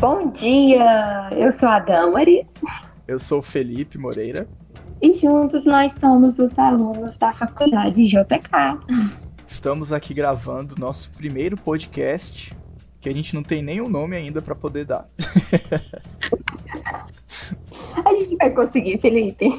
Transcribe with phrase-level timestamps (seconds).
[0.00, 1.28] Bom dia!
[1.36, 2.46] Eu sou a Damaris.
[3.08, 4.46] Eu sou o Felipe Moreira.
[5.02, 8.78] E juntos nós somos os alunos da Faculdade JK.
[9.44, 12.56] Estamos aqui gravando nosso primeiro podcast,
[13.00, 15.08] que a gente não tem nenhum nome ainda para poder dar.
[18.04, 19.50] a gente vai conseguir, Felipe.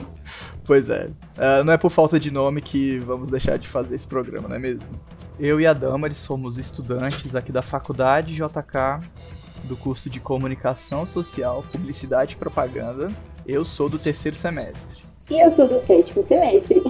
[0.64, 1.10] Pois é.
[1.36, 4.56] Uh, não é por falta de nome que vamos deixar de fazer esse programa, não
[4.56, 4.88] é mesmo?
[5.38, 9.02] Eu e a Damaris somos estudantes aqui da Faculdade JK
[9.70, 13.10] do curso de Comunicação Social, Publicidade e Propaganda.
[13.48, 14.98] Eu sou do terceiro semestre.
[15.30, 16.82] E eu sou do sétimo semestre.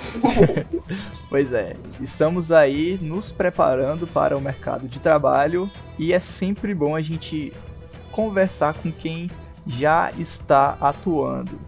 [1.30, 6.96] pois é, estamos aí nos preparando para o mercado de trabalho e é sempre bom
[6.96, 7.52] a gente
[8.14, 9.30] conversar com quem
[9.68, 11.60] já está atuando,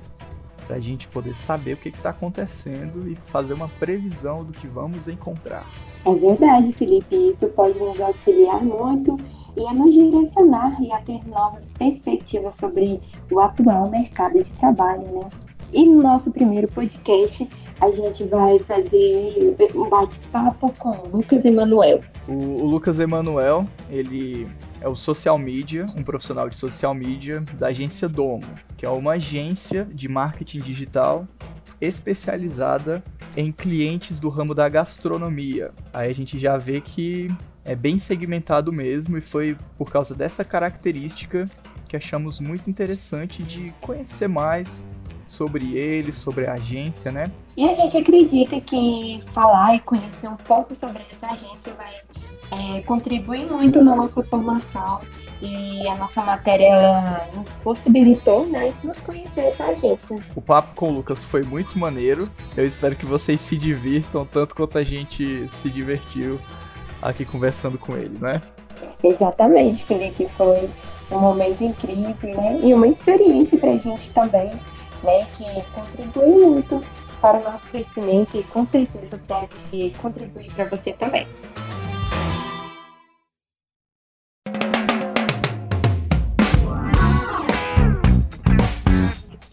[0.66, 4.66] para a gente poder saber o que está acontecendo e fazer uma previsão do que
[4.66, 5.70] vamos encontrar.
[6.06, 9.18] É verdade, Felipe, isso pode nos auxiliar muito
[9.56, 13.00] e a nos direcionar e a ter novas perspectivas sobre
[13.32, 15.28] o atual mercado de trabalho, né?
[15.74, 17.48] E no nosso primeiro podcast,
[17.80, 22.02] a gente vai fazer um bate-papo com o Lucas Emanuel.
[22.28, 24.48] O, o Lucas Emanuel, ele
[24.82, 28.44] é o social media, um profissional de social media da agência Domo,
[28.78, 31.24] que é uma agência de marketing digital
[31.80, 33.04] especializada
[33.36, 35.72] em clientes do ramo da gastronomia.
[35.94, 37.30] Aí a gente já vê que
[37.66, 41.46] é bem segmentado mesmo e foi por causa dessa característica
[41.88, 44.82] que achamos muito interessante de conhecer mais
[45.28, 47.32] sobre ele, sobre a agência, né?
[47.56, 51.96] E a gente acredita que falar e conhecer um pouco sobre essa agência vai
[52.52, 55.02] é, contribuir muito na nossa formação
[55.42, 60.20] e a nossa matéria nos possibilitou, né, nos conhecer essa agência.
[60.36, 62.28] O papo com o Lucas foi muito maneiro.
[62.56, 66.40] Eu espero que vocês se divirtam tanto quanto a gente se divertiu
[67.02, 68.42] aqui conversando com ele, né?
[69.04, 70.28] Exatamente, Felipe.
[70.38, 70.70] Foi
[71.12, 72.58] um momento incrível, né?
[72.62, 74.50] E uma experiência para a gente também,
[75.04, 75.26] né?
[75.36, 76.82] Que contribui muito
[77.20, 81.28] para o nosso crescimento e com certeza deve contribuir para você também.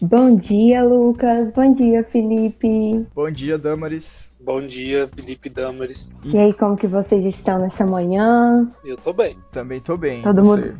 [0.01, 1.51] Bom dia, Lucas.
[1.53, 3.05] Bom dia, Felipe.
[3.13, 4.28] Bom dia, Damaris.
[4.49, 6.11] Bom dia, Felipe Damares.
[6.25, 8.67] E aí, como que vocês estão nessa manhã?
[8.83, 9.37] Eu tô bem.
[9.51, 10.23] Também tô bem.
[10.23, 10.75] Todo você?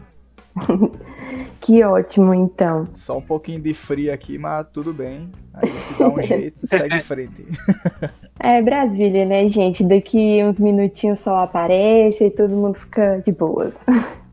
[0.55, 0.99] mundo.
[1.61, 2.87] que ótimo, então.
[2.95, 5.29] Só um pouquinho de frio aqui, mas tudo bem.
[5.53, 7.45] A gente dá um jeito e segue em frente.
[8.41, 9.83] é Brasília, né, gente?
[9.83, 13.75] Daqui uns minutinhos só aparece e todo mundo fica de boas.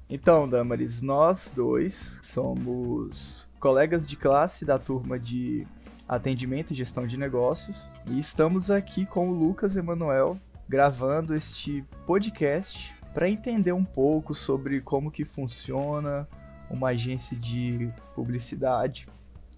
[0.08, 5.66] Então, Damaris, nós dois somos colegas de classe da turma de
[6.08, 7.76] atendimento e gestão de negócios.
[8.06, 14.80] E estamos aqui com o Lucas Emanuel gravando este podcast para entender um pouco sobre
[14.80, 16.28] como que funciona
[16.68, 19.08] uma agência de publicidade,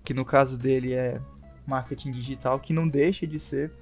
[0.05, 1.21] que no caso dele é
[1.67, 3.73] marketing digital, que não deixa de ser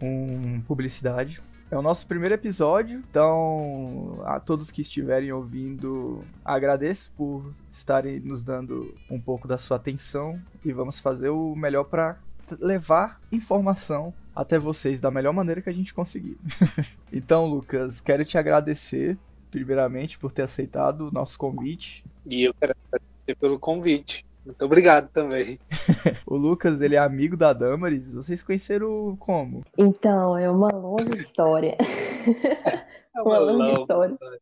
[0.00, 7.52] um publicidade, é o nosso primeiro episódio, então a todos que estiverem ouvindo, agradeço por
[7.70, 12.18] estarem nos dando um pouco da sua atenção e vamos fazer o melhor para
[12.60, 16.36] levar informação até vocês da melhor maneira que a gente conseguir.
[17.12, 19.16] então, Lucas, quero te agradecer
[19.50, 22.04] primeiramente por ter aceitado o nosso convite.
[22.26, 24.25] E eu quero agradecer pelo convite.
[24.46, 25.58] Muito obrigado também.
[26.24, 28.14] o Lucas, ele é amigo da Damaris.
[28.14, 29.64] Vocês conheceram como?
[29.76, 31.76] Então, é uma longa história.
[33.16, 34.12] É uma, uma longa história.
[34.12, 34.40] história.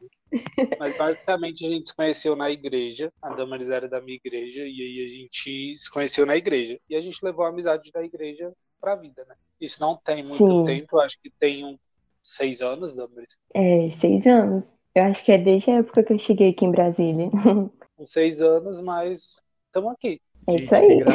[0.81, 3.13] Mas basicamente a gente se conheceu na igreja.
[3.23, 6.77] A Damaris era da minha igreja e aí a gente se conheceu na igreja.
[6.91, 9.37] E a gente levou a amizade da igreja pra vida, né?
[9.61, 10.65] Isso não tem muito Sim.
[10.65, 11.79] tempo, acho que tem um
[12.21, 13.39] seis anos, Damaris.
[13.55, 14.65] É, seis anos.
[14.93, 17.31] Eu acho que é desde a época que eu cheguei aqui em Brasília.
[17.97, 19.44] Com seis anos, mas
[19.75, 20.21] estamos aqui.
[20.47, 21.03] É isso aí.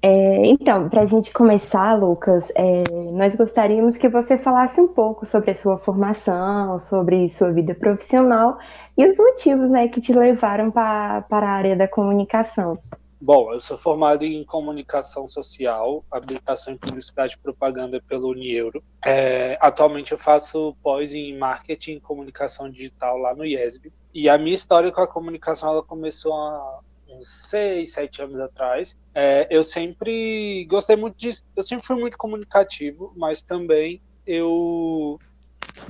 [0.00, 5.26] é, então, para a gente começar, Lucas, é, nós gostaríamos que você falasse um pouco
[5.26, 8.58] sobre a sua formação, sobre sua vida profissional
[8.96, 12.78] e os motivos né, que te levaram pra, para a área da comunicação.
[13.22, 18.82] Bom, eu sou formado em comunicação social, habilitação em publicidade e propaganda pelo Unieuro.
[19.04, 23.92] É, atualmente eu faço pós em marketing e comunicação digital lá no IESB.
[24.14, 26.80] E a minha história com a comunicação ela começou há
[27.10, 28.96] uns seis, sete anos atrás.
[29.14, 35.20] É, eu sempre gostei muito disso, eu sempre fui muito comunicativo, mas também eu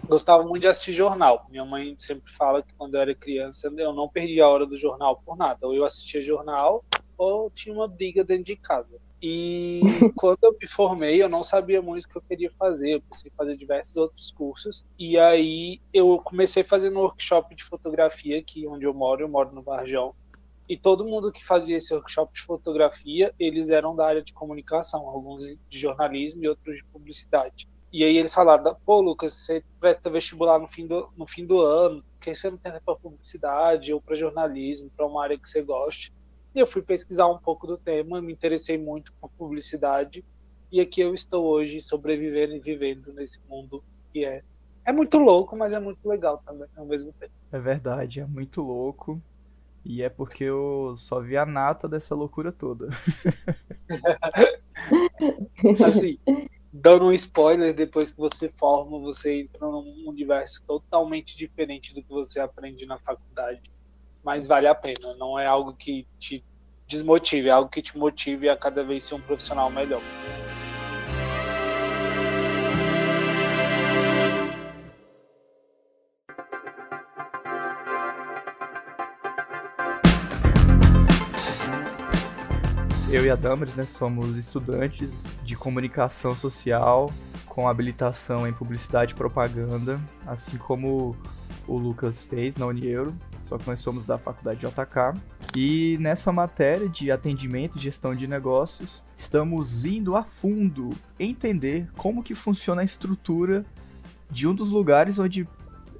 [0.08, 1.46] gostava muito de assistir jornal.
[1.48, 4.76] Minha mãe sempre fala que quando eu era criança eu não perdia a hora do
[4.76, 5.64] jornal por nada.
[5.66, 6.82] Ou eu assistia jornal
[7.20, 8.98] ou tinha uma briga dentro de casa.
[9.20, 9.82] E
[10.16, 12.94] quando eu me formei, eu não sabia muito o que eu queria fazer.
[12.94, 14.86] Eu pensei em fazer diversos outros cursos.
[14.98, 19.20] E aí eu comecei fazendo um workshop de fotografia aqui onde eu moro.
[19.20, 20.14] Eu moro no Varjão.
[20.66, 25.06] E todo mundo que fazia esse workshop de fotografia, eles eram da área de comunicação,
[25.06, 27.68] alguns de jornalismo e outros de publicidade.
[27.92, 31.60] E aí eles falaram, pô, Lucas, você presta vestibular no fim do, no fim do
[31.60, 35.48] ano, por que você não tenta para publicidade ou para jornalismo, para uma área que
[35.48, 36.12] você goste?
[36.54, 40.24] E eu fui pesquisar um pouco do tema, me interessei muito por publicidade,
[40.70, 43.82] e aqui eu estou hoje sobrevivendo e vivendo nesse mundo
[44.12, 44.42] que é
[44.84, 47.32] é muito louco, mas é muito legal também ao mesmo tempo.
[47.52, 49.22] É verdade, é muito louco.
[49.84, 52.88] E é porque eu só vi a nata dessa loucura toda.
[55.86, 56.18] assim,
[56.72, 62.10] dando um spoiler, depois que você forma, você entra num universo totalmente diferente do que
[62.10, 63.62] você aprende na faculdade.
[64.22, 66.44] Mas vale a pena, não é algo que te
[66.86, 70.02] desmotive, é algo que te motive a cada vez ser um profissional melhor.
[83.12, 87.10] Eu e a Damaris, né, somos estudantes de comunicação social
[87.46, 91.16] com habilitação em publicidade e propaganda, assim como
[91.66, 93.12] o Lucas fez na Unieuro,
[93.50, 95.20] só que nós somos da faculdade de JK.
[95.56, 102.22] E nessa matéria de atendimento e gestão de negócios, estamos indo a fundo entender como
[102.22, 103.66] que funciona a estrutura
[104.30, 105.48] de um dos lugares onde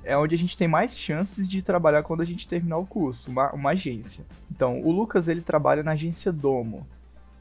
[0.04, 3.28] é onde a gente tem mais chances de trabalhar quando a gente terminar o curso,
[3.28, 4.24] uma, uma agência.
[4.50, 6.86] Então, o Lucas ele trabalha na agência Domo,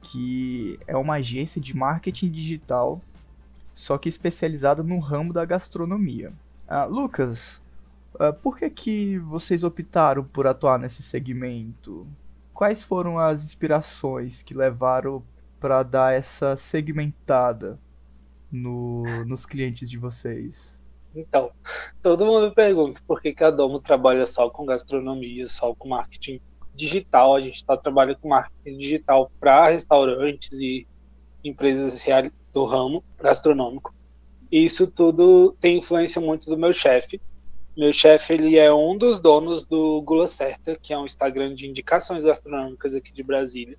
[0.01, 3.00] que é uma agência de marketing digital,
[3.73, 6.33] só que especializada no ramo da gastronomia.
[6.67, 7.62] Ah, Lucas,
[8.19, 12.06] ah, por que, que vocês optaram por atuar nesse segmento?
[12.54, 15.24] Quais foram as inspirações que levaram
[15.60, 17.80] para dar essa segmentada
[18.51, 20.77] no, nos clientes de vocês?
[21.16, 21.51] Então,
[22.04, 26.42] todo mundo pergunta por que, que a Domo trabalha só com gastronomia, só com marketing
[26.75, 27.36] digital.
[27.36, 30.86] A gente está trabalhando com marketing digital para restaurantes e
[31.44, 32.04] empresas
[32.54, 33.94] do ramo gastronômico.
[34.51, 37.22] E isso tudo tem influência muito do meu chefe.
[37.79, 41.65] Meu chefe ele é um dos donos do Gula Certa, que é um Instagram de
[41.65, 43.77] indicações gastronômicas aqui de Brasília.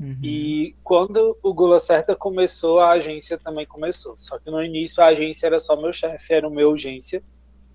[0.00, 0.16] Uhum.
[0.22, 4.14] E quando o Gula Certa começou, a agência também começou.
[4.16, 7.22] Só que no início a agência era só meu chefe, era o meu agência,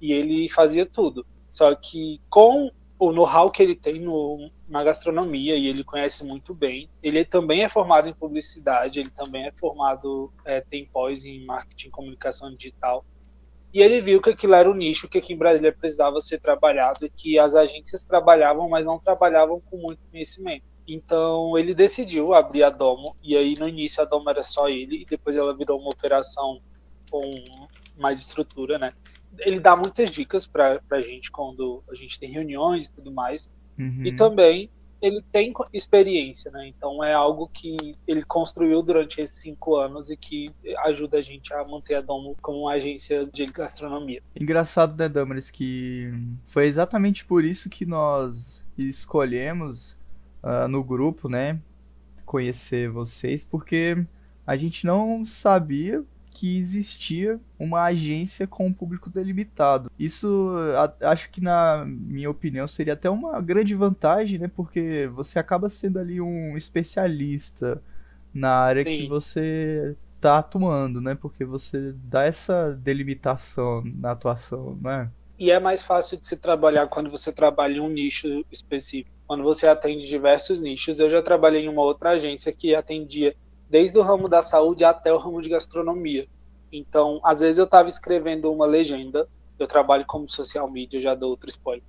[0.01, 1.23] e ele fazia tudo.
[1.47, 6.55] Só que com o know-how que ele tem no, na gastronomia e ele conhece muito
[6.55, 6.89] bem.
[7.03, 11.89] Ele também é formado em publicidade, ele também é formado, é, tem pós em marketing
[11.89, 13.05] e comunicação digital.
[13.77, 17.05] E ele viu que aquilo era o nicho que aqui em Brasília precisava ser trabalhado
[17.05, 20.65] e que as agências trabalhavam, mas não trabalhavam com muito conhecimento.
[20.87, 25.03] Então ele decidiu abrir a Domo, e aí no início a Domo era só ele,
[25.03, 26.59] e depois ela virou uma operação
[27.11, 27.21] com
[27.99, 28.93] mais estrutura, né?
[29.41, 33.47] ele dá muitas dicas para a gente quando a gente tem reuniões e tudo mais.
[33.77, 34.01] Uhum.
[34.03, 34.71] E também
[35.01, 36.67] ele tem experiência, né?
[36.67, 37.75] Então é algo que
[38.07, 40.49] ele construiu durante esses cinco anos e que
[40.85, 44.21] ajuda a gente a manter a Domo como uma agência de gastronomia.
[44.35, 46.11] Engraçado, né, Damaris, que
[46.45, 49.97] foi exatamente por isso que nós escolhemos
[50.43, 51.59] uh, no grupo, né,
[52.25, 54.05] conhecer vocês, porque
[54.45, 56.03] a gente não sabia
[56.37, 59.89] que existia uma agência com um público delimitado.
[59.97, 64.47] Isso, a, acho que na minha opinião, seria até uma grande vantagem, né?
[64.55, 67.81] Porque você acaba sendo ali um especialista
[68.31, 68.97] na área Sim.
[68.97, 71.15] que você está atuando, né?
[71.15, 75.09] Porque você dá essa delimitação na atuação, não é?
[75.39, 79.09] E é mais fácil de se trabalhar quando você trabalha em um nicho específico.
[79.25, 83.35] Quando você atende diversos nichos, eu já trabalhei em uma outra agência que atendia
[83.69, 86.27] desde o ramo da saúde até o ramo de gastronomia.
[86.71, 91.31] Então, às vezes eu estava escrevendo uma legenda, eu trabalho como social media, já dou
[91.31, 91.83] outro spoiler.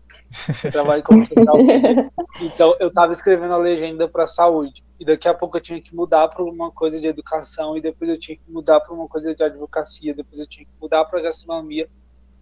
[0.64, 2.11] Eu trabalho como social media.
[2.40, 4.85] Então, eu estava escrevendo a legenda para saúde.
[5.00, 8.08] E daqui a pouco eu tinha que mudar para uma coisa de educação, e depois
[8.08, 11.20] eu tinha que mudar para uma coisa de advocacia, depois eu tinha que mudar para
[11.20, 11.88] gastronomia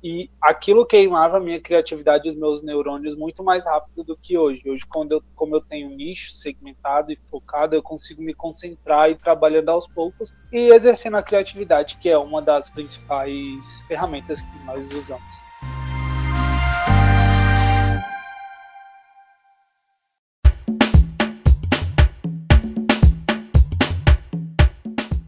[0.03, 4.37] e aquilo queimava a minha criatividade e os meus neurônios muito mais rápido do que
[4.37, 4.69] hoje.
[4.69, 9.11] Hoje, quando eu, como eu tenho um nicho segmentado e focado, eu consigo me concentrar
[9.11, 14.65] e trabalhando aos poucos e exercendo a criatividade, que é uma das principais ferramentas que
[14.65, 15.76] nós usamos.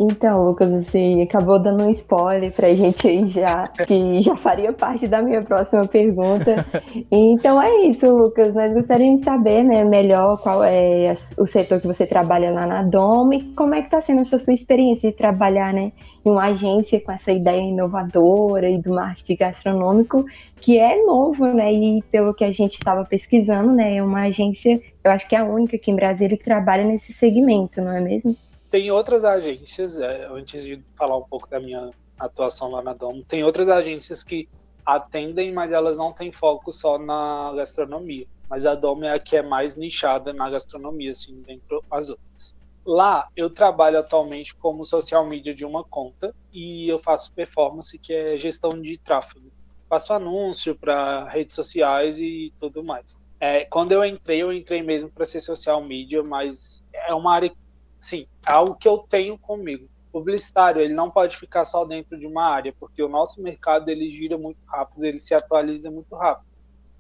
[0.00, 5.08] Então, Lucas, você acabou dando um spoiler pra gente aí já, que já faria parte
[5.08, 6.66] da minha próxima pergunta.
[7.10, 8.54] Então é isso, Lucas.
[8.54, 12.82] Nós gostaríamos de saber né, melhor qual é o setor que você trabalha lá na
[12.82, 15.92] Dom e como é que está sendo essa sua experiência de trabalhar né,
[16.24, 20.24] em uma agência com essa ideia inovadora e do marketing gastronômico,
[20.60, 21.72] que é novo, né?
[21.72, 25.38] E pelo que a gente estava pesquisando, né, é uma agência, eu acho que é
[25.38, 28.36] a única aqui em Brasília que trabalha nesse segmento, não é mesmo?
[28.70, 33.24] Tem outras agências, é, antes de falar um pouco da minha atuação lá na Domo,
[33.24, 34.48] tem outras agências que
[34.84, 38.26] atendem, mas elas não têm foco só na gastronomia.
[38.48, 42.54] Mas a Domo é a que é mais nichada na gastronomia, assim, dentre as outras.
[42.86, 48.14] Lá eu trabalho atualmente como social media de uma conta e eu faço performance, que
[48.14, 49.52] é gestão de tráfego.
[49.90, 53.14] Faço anúncio para redes sociais e tudo mais.
[53.40, 57.52] É, quando eu entrei, eu entrei mesmo para ser social media, mas é uma área,
[58.00, 59.88] sim, algo que eu tenho comigo.
[60.10, 64.10] Publicitário, ele não pode ficar só dentro de uma área, porque o nosso mercado ele
[64.10, 66.48] gira muito rápido, ele se atualiza muito rápido.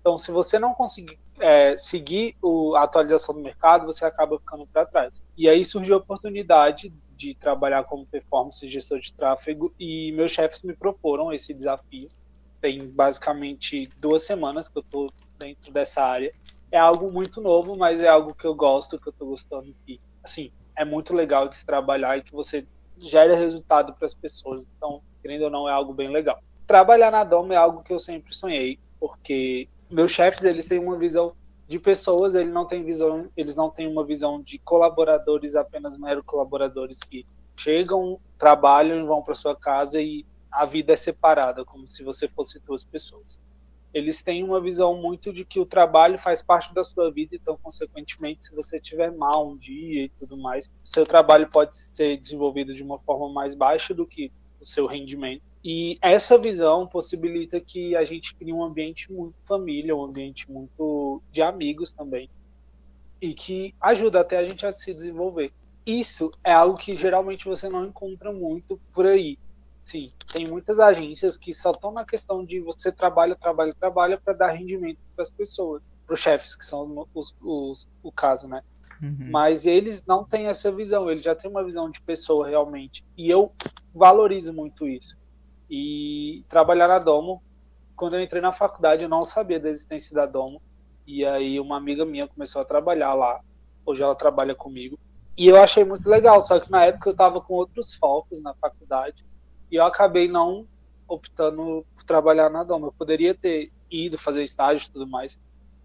[0.00, 4.66] Então, se você não conseguir é, seguir o, a atualização do mercado, você acaba ficando
[4.66, 5.22] para trás.
[5.36, 10.30] E aí surgiu a oportunidade de trabalhar como performance e gestor de tráfego e meus
[10.30, 12.08] chefes me proporam esse desafio.
[12.60, 16.32] Tem basicamente duas semanas que eu estou dentro dessa área.
[16.70, 20.00] É algo muito novo, mas é algo que eu gosto, que eu estou gostando e
[20.22, 22.64] assim é muito legal de se trabalhar e que você
[22.96, 24.66] gera resultado para as pessoas.
[24.76, 26.38] Então, querendo ou não, é algo bem legal.
[26.66, 30.96] Trabalhar na Dom é algo que eu sempre sonhei, porque meus chefes eles têm uma
[30.96, 31.34] visão
[31.66, 36.22] de pessoas, eles não têm visão, eles não têm uma visão de colaboradores, apenas mero
[36.22, 41.90] colaboradores que chegam, trabalham e vão para sua casa e a vida é separada, como
[41.90, 43.40] se você fosse duas pessoas.
[43.92, 47.58] Eles têm uma visão muito de que o trabalho faz parte da sua vida, então,
[47.62, 52.74] consequentemente, se você tiver mal um dia e tudo mais, seu trabalho pode ser desenvolvido
[52.74, 54.30] de uma forma mais baixa do que
[54.60, 55.42] o seu rendimento.
[55.64, 61.20] E essa visão possibilita que a gente crie um ambiente muito família, um ambiente muito
[61.32, 62.30] de amigos também,
[63.20, 65.52] e que ajuda até a gente a se desenvolver.
[65.84, 69.38] Isso é algo que geralmente você não encontra muito por aí.
[69.88, 74.34] Sim, tem muitas agências que só estão na questão de você trabalha, trabalha, trabalha para
[74.34, 78.62] dar rendimento para as pessoas, para os chefes, que são os, os, o caso, né?
[79.02, 79.30] Uhum.
[79.30, 83.02] Mas eles não têm essa visão, eles já têm uma visão de pessoa realmente.
[83.16, 83.50] E eu
[83.94, 85.16] valorizo muito isso.
[85.70, 87.42] E trabalhar na Domo,
[87.96, 90.60] quando eu entrei na faculdade, eu não sabia da existência da Domo.
[91.06, 93.40] E aí uma amiga minha começou a trabalhar lá.
[93.86, 94.98] Hoje ela trabalha comigo.
[95.34, 98.52] E eu achei muito legal, só que na época eu estava com outros focos na
[98.52, 99.26] faculdade.
[99.70, 100.66] E eu acabei não
[101.06, 102.86] optando por trabalhar na Domo.
[102.86, 105.38] Eu poderia ter ido fazer estágio e tudo mais.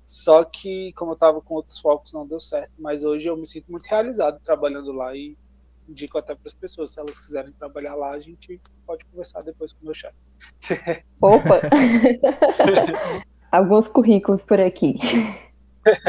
[0.05, 2.71] Só que, como eu estava com outros focos, não deu certo.
[2.77, 5.37] Mas hoje eu me sinto muito realizado trabalhando lá e
[5.87, 9.73] indico até para as pessoas, se elas quiserem trabalhar lá, a gente pode conversar depois
[9.73, 10.15] com o meu chefe.
[11.21, 11.61] Opa!
[13.51, 14.97] Alguns currículos por aqui.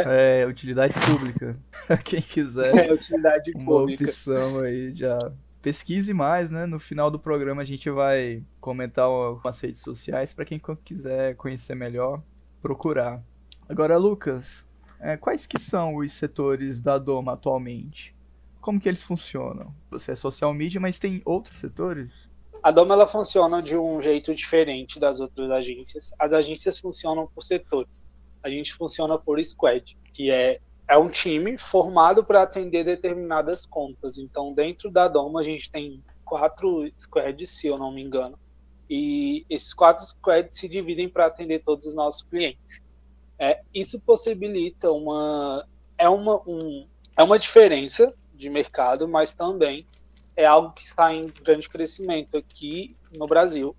[0.07, 1.59] É, utilidade pública.
[2.05, 2.89] Quem quiser.
[2.89, 4.05] É, utilidade uma pública.
[4.05, 5.19] opção aí já.
[5.65, 6.67] Pesquise mais, né?
[6.67, 11.75] No final do programa a gente vai comentar umas redes sociais para quem quiser conhecer
[11.75, 12.23] melhor,
[12.63, 13.21] procurar.
[13.69, 14.65] Agora, Lucas,
[15.01, 18.15] é, quais que são os setores da Doma atualmente?
[18.65, 19.75] como que eles funcionam?
[19.91, 22.31] Você é social media, mas tem outros setores?
[22.63, 26.15] A Doma ela funciona de um jeito diferente das outras agências.
[26.19, 28.03] As agências funcionam por setores.
[28.43, 34.19] A gente funciona por squad, que é, é um time formado para atender determinadas contas.
[34.19, 38.39] Então, dentro da Doma, a gente tem quatro squads, se eu não me engano.
[38.89, 42.83] E esses quatro squads se dividem para atender todos os nossos clientes.
[43.39, 45.67] É, isso possibilita uma
[45.99, 46.87] é uma um,
[47.17, 49.87] é uma diferença de mercado, mas também
[50.37, 53.75] é algo que está em grande crescimento aqui no Brasil,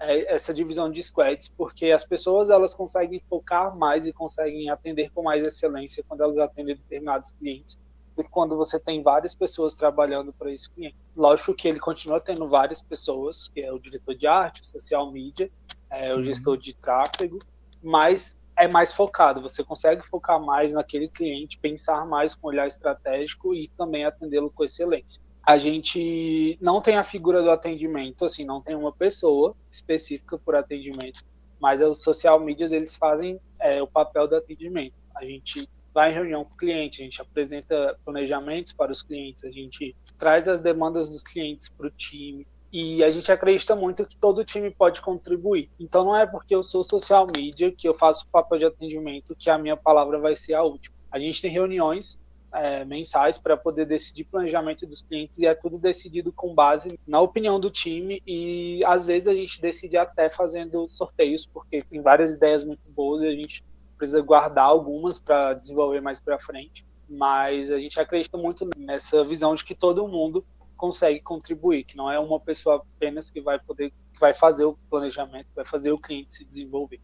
[0.00, 5.22] essa divisão de squads, porque as pessoas elas conseguem focar mais e conseguem atender com
[5.22, 7.78] mais excelência quando elas atendem determinados clientes
[8.16, 10.96] do que quando você tem várias pessoas trabalhando para esse cliente.
[11.14, 15.50] Lógico que ele continua tendo várias pessoas, que é o diretor de arte, social media,
[15.90, 17.38] é, o gestor de tráfego,
[17.82, 23.54] mas é mais focado, você consegue focar mais naquele cliente, pensar mais com olhar estratégico
[23.54, 25.22] e também atendê-lo com excelência.
[25.42, 30.54] A gente não tem a figura do atendimento, assim, não tem uma pessoa específica por
[30.54, 31.24] atendimento,
[31.60, 34.94] mas os social medias eles fazem é, o papel do atendimento.
[35.14, 39.44] A gente vai em reunião com o cliente, a gente apresenta planejamentos para os clientes,
[39.44, 44.06] a gente traz as demandas dos clientes para o time, e a gente acredita muito
[44.06, 45.68] que todo time pode contribuir.
[45.78, 49.34] Então não é porque eu sou social media que eu faço o papel de atendimento
[49.36, 50.94] que a minha palavra vai ser a última.
[51.10, 52.18] A gente tem reuniões
[52.52, 57.20] é, mensais para poder decidir planejamento dos clientes e é tudo decidido com base na
[57.20, 62.34] opinião do time e às vezes a gente decide até fazendo sorteios porque tem várias
[62.34, 63.64] ideias muito boas e a gente
[63.96, 69.54] precisa guardar algumas para desenvolver mais para frente mas a gente acredita muito nessa visão
[69.54, 70.44] de que todo mundo
[70.76, 74.78] consegue contribuir que não é uma pessoa apenas que vai poder que vai fazer o
[74.88, 77.00] planejamento vai fazer o cliente se desenvolver.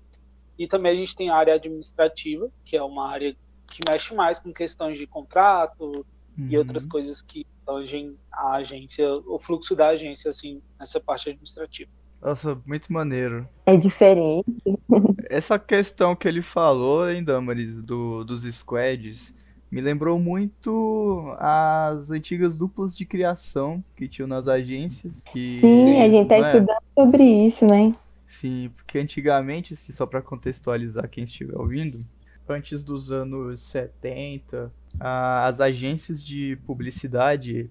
[0.58, 3.36] E também a gente tem a área administrativa que é uma área
[3.66, 6.06] que mexe mais com questões de contrato
[6.38, 6.48] uhum.
[6.48, 11.90] e outras coisas que tangem a agência, o fluxo da agência, assim, nessa parte administrativa.
[12.22, 13.48] Nossa, muito maneiro.
[13.66, 14.46] É diferente.
[15.28, 19.34] Essa questão que ele falou, hein, Damaris, do, dos squads,
[19.70, 25.22] me lembrou muito as antigas duplas de criação que tinham nas agências.
[25.24, 26.40] Que, Sim, a gente tá é?
[26.40, 27.94] estudando sobre isso, né?
[28.26, 32.04] Sim, porque antigamente, só para contextualizar quem estiver ouvindo,
[32.48, 37.70] antes dos anos 70, as agências de publicidade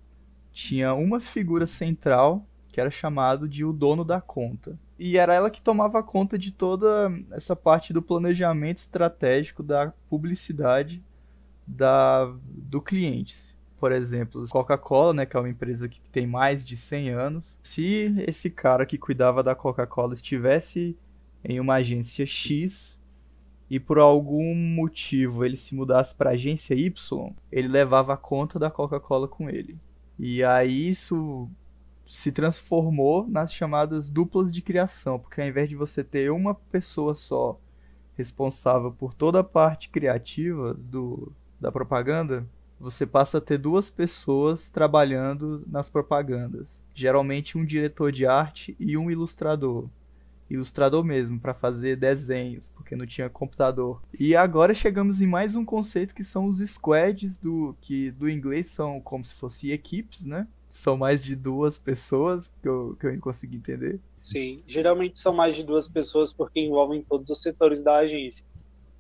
[0.52, 4.78] tinha uma figura central que era chamado de o dono da conta.
[5.00, 11.04] E era ela que tomava conta de toda essa parte do planejamento estratégico da publicidade
[11.66, 13.56] da, do cliente.
[13.78, 17.60] Por exemplo, Coca-Cola, né, que é uma empresa que tem mais de 100 anos.
[17.64, 20.98] Se esse cara que cuidava da Coca-Cola estivesse
[21.44, 23.00] em uma agência X,
[23.70, 28.70] e por algum motivo ele se mudasse para agência Y, ele levava a conta da
[28.70, 29.78] Coca-Cola com ele.
[30.20, 31.50] E aí isso
[32.08, 37.16] se transformou nas chamadas duplas de criação, porque ao invés de você ter uma pessoa
[37.16, 37.60] só
[38.16, 42.46] responsável por toda a parte criativa do, da propaganda,
[42.80, 46.84] você passa a ter duas pessoas trabalhando nas propagandas.
[46.94, 49.88] Geralmente um diretor de arte e um ilustrador
[50.50, 54.02] ilustrador mesmo, para fazer desenhos, porque não tinha computador.
[54.18, 58.68] E agora chegamos em mais um conceito que são os squads, do, que do inglês
[58.68, 60.48] são como se fossem equipes, né?
[60.70, 64.00] São mais de duas pessoas, que eu, que eu consegui entender.
[64.20, 68.46] Sim, geralmente são mais de duas pessoas porque envolvem todos os setores da agência.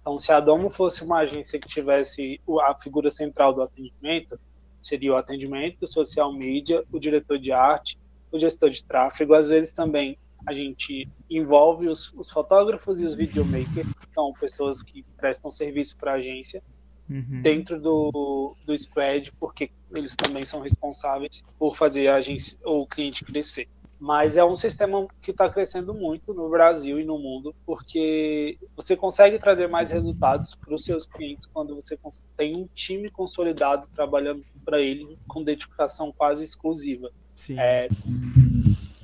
[0.01, 4.39] Então, se a Domo fosse uma agência que tivesse a figura central do atendimento,
[4.81, 7.97] seria o atendimento, social media, o diretor de arte,
[8.31, 13.15] o gestor de tráfego, às vezes também a gente envolve os, os fotógrafos e os
[13.15, 16.61] videomakers, que são pessoas que prestam serviço para a agência,
[17.09, 17.41] uhum.
[17.41, 22.87] dentro do, do squad, porque eles também são responsáveis por fazer a agência ou o
[22.87, 23.67] cliente crescer.
[23.97, 28.95] Mas é um sistema que está crescendo muito no Brasil e no mundo, porque você
[28.95, 31.97] consegue trazer mais resultados para os seus clientes quando você
[32.35, 37.09] tem um time consolidado trabalhando para ele com dedicação quase exclusiva.
[37.35, 37.57] Sim.
[37.57, 37.87] É,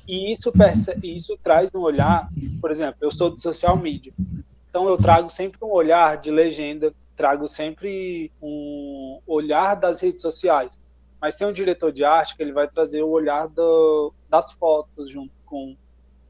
[0.08, 0.52] e isso,
[1.04, 4.14] isso traz um olhar, por exemplo, eu sou de social media,
[4.70, 10.80] então eu trago sempre um olhar de legenda, trago sempre um olhar das redes sociais.
[11.20, 15.12] Mas tem um diretor de arte que ele vai trazer o olhar do, das fotos
[15.12, 15.76] junto com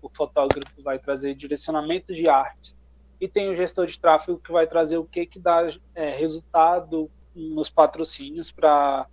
[0.01, 2.75] o fotógrafo, vai trazer direcionamento de arte.
[3.21, 7.09] E tem o gestor de tráfego que vai trazer o que, que dá é, resultado
[7.33, 9.07] nos patrocínios para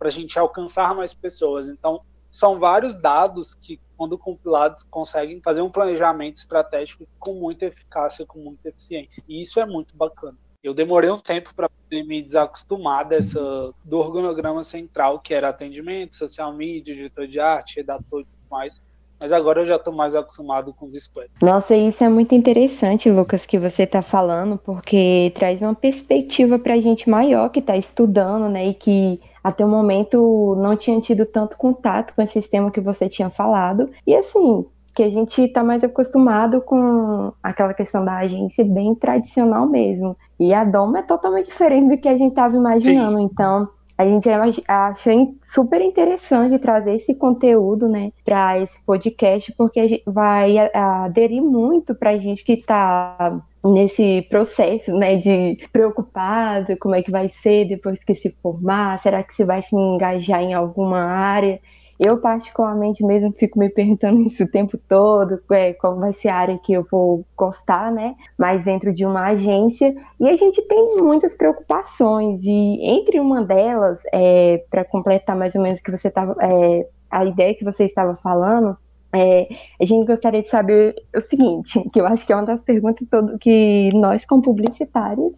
[0.00, 1.68] a gente alcançar mais pessoas.
[1.68, 2.02] Então,
[2.34, 8.40] são vários dados que, quando compilados, conseguem fazer um planejamento estratégico com muita eficácia, com
[8.40, 9.22] muita eficiência.
[9.28, 10.36] E isso é muito bacana.
[10.60, 13.40] Eu demorei um tempo para me desacostumar dessa
[13.84, 18.82] do organograma central, que era atendimento, social media, diretor de arte, redator e tudo mais.
[19.20, 21.30] Mas agora eu já estou mais acostumado com os squads.
[21.40, 26.74] Nossa, isso é muito interessante, Lucas, que você está falando, porque traz uma perspectiva para
[26.74, 31.26] a gente maior que está estudando, né, e que até o momento não tinha tido
[31.26, 33.90] tanto contato com esse sistema que você tinha falado.
[34.06, 39.66] E assim, que a gente está mais acostumado com aquela questão da agência bem tradicional
[39.66, 40.16] mesmo.
[40.40, 43.18] E a Doma é totalmente diferente do que a gente estava imaginando.
[43.18, 43.24] Sim.
[43.24, 45.10] Então, a gente acha
[45.44, 52.16] super interessante trazer esse conteúdo, né, para esse podcast, porque vai aderir muito para a
[52.16, 58.14] gente que está nesse processo, né, de preocupado, como é que vai ser depois que
[58.14, 61.60] se formar, será que se vai se engajar em alguma área?
[61.98, 66.36] Eu, particularmente, mesmo fico me perguntando isso o tempo todo, é, qual vai ser a
[66.36, 68.14] área que eu vou gostar, né?
[68.36, 69.94] Mas dentro de uma agência.
[70.20, 75.62] E a gente tem muitas preocupações, e entre uma delas, é, para completar mais ou
[75.62, 76.36] menos o que você estava.
[76.40, 78.76] É, a ideia que você estava falando,
[79.14, 79.48] é,
[79.80, 83.06] a gente gostaria de saber o seguinte, que eu acho que é uma das perguntas
[83.08, 85.32] todo, que nós, como publicitários,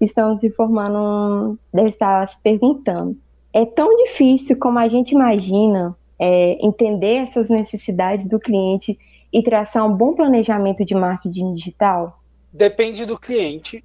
[0.00, 3.16] estamos se formando, deve estar se perguntando.
[3.52, 8.98] É tão difícil como a gente imagina é, entender essas necessidades do cliente
[9.32, 12.20] e traçar um bom planejamento de marketing digital?
[12.52, 13.82] Depende do cliente,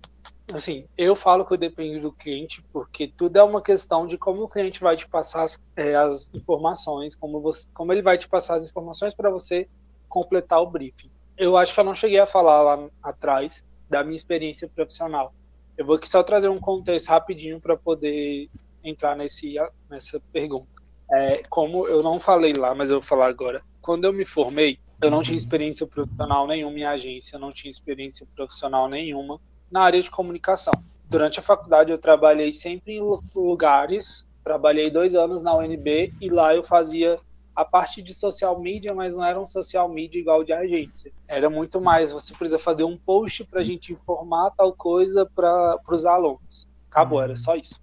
[0.54, 4.50] assim, eu falo que depende do cliente, porque tudo é uma questão de como o
[4.50, 8.56] cliente vai te passar as, é, as informações, como, você, como ele vai te passar
[8.56, 9.68] as informações para você
[10.08, 11.10] completar o briefing.
[11.38, 15.34] Eu acho que eu não cheguei a falar lá atrás da minha experiência profissional.
[15.78, 18.50] Eu vou aqui só trazer um contexto rapidinho para poder
[18.84, 19.56] entrar nesse,
[19.90, 20.68] nessa pergunta.
[21.12, 23.64] É, como eu não falei lá, mas eu vou falar agora.
[23.82, 28.28] Quando eu me formei, eu não tinha experiência profissional nenhuma em agência, não tinha experiência
[28.36, 29.40] profissional nenhuma
[29.72, 30.74] na área de comunicação.
[31.10, 33.02] Durante a faculdade eu trabalhei sempre em
[33.36, 37.20] lugares, trabalhei dois anos na UNB e lá eu fazia
[37.56, 41.12] a parte de social media, mas não era um social media igual de agência.
[41.28, 45.78] Era muito mais, você precisa fazer um post para a gente informar tal coisa para
[45.90, 46.70] os alunos.
[46.90, 47.82] Acabou, era só isso.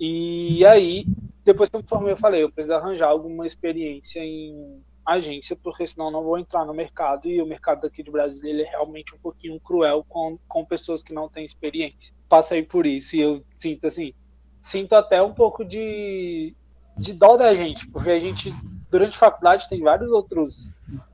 [0.00, 1.06] E aí,
[1.44, 5.86] depois que eu me formei, eu falei, eu preciso arranjar alguma experiência em agência, porque
[5.86, 9.18] senão não vou entrar no mercado e o mercado daqui de Brasília é realmente um
[9.18, 12.12] pouquinho cruel com, com pessoas que não têm experiência.
[12.28, 14.12] Passei por isso e eu sinto assim,
[14.60, 16.56] sinto até um pouco de,
[16.98, 18.52] de dó da gente, porque a gente,
[18.90, 20.70] durante a faculdade, tem vários outros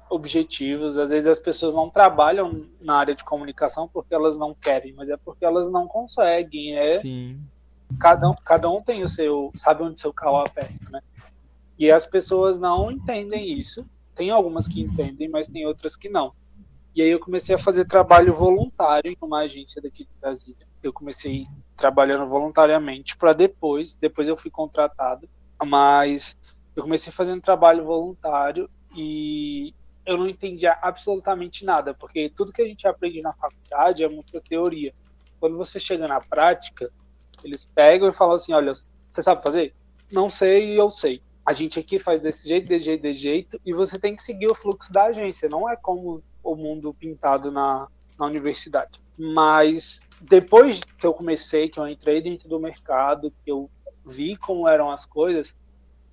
[0.09, 0.97] objetivos.
[0.99, 5.11] Às vezes as pessoas não trabalham na área de comunicação porque elas não querem, mas
[5.11, 6.77] é porque elas não conseguem.
[6.77, 7.41] É, Sim.
[8.01, 11.03] Cada, um, cada um tem o seu, sabe onde seu carro aperta, né?
[11.83, 13.85] E as pessoas não entendem isso.
[14.15, 16.33] Tem algumas que entendem, mas tem outras que não.
[16.95, 20.65] E aí eu comecei a fazer trabalho voluntário em uma agência daqui de Brasília.
[20.81, 21.43] Eu comecei
[21.77, 25.29] trabalhando voluntariamente para depois, depois eu fui contratado,
[25.67, 26.37] mas
[26.77, 29.75] eu comecei fazendo trabalho voluntário e
[30.07, 34.41] eu não entendia absolutamente nada, porque tudo que a gente aprende na faculdade é muita
[34.41, 34.95] teoria.
[35.41, 36.93] Quando você chega na prática,
[37.43, 39.75] eles pegam e falam assim: olha, você sabe fazer?
[40.13, 43.73] Não sei, eu sei a gente aqui faz desse jeito, desse jeito, desse jeito, e
[43.73, 47.89] você tem que seguir o fluxo da agência, não é como o mundo pintado na,
[48.19, 49.01] na universidade.
[49.19, 53.71] Mas depois que eu comecei, que eu entrei dentro do mercado, que eu
[54.05, 55.57] vi como eram as coisas,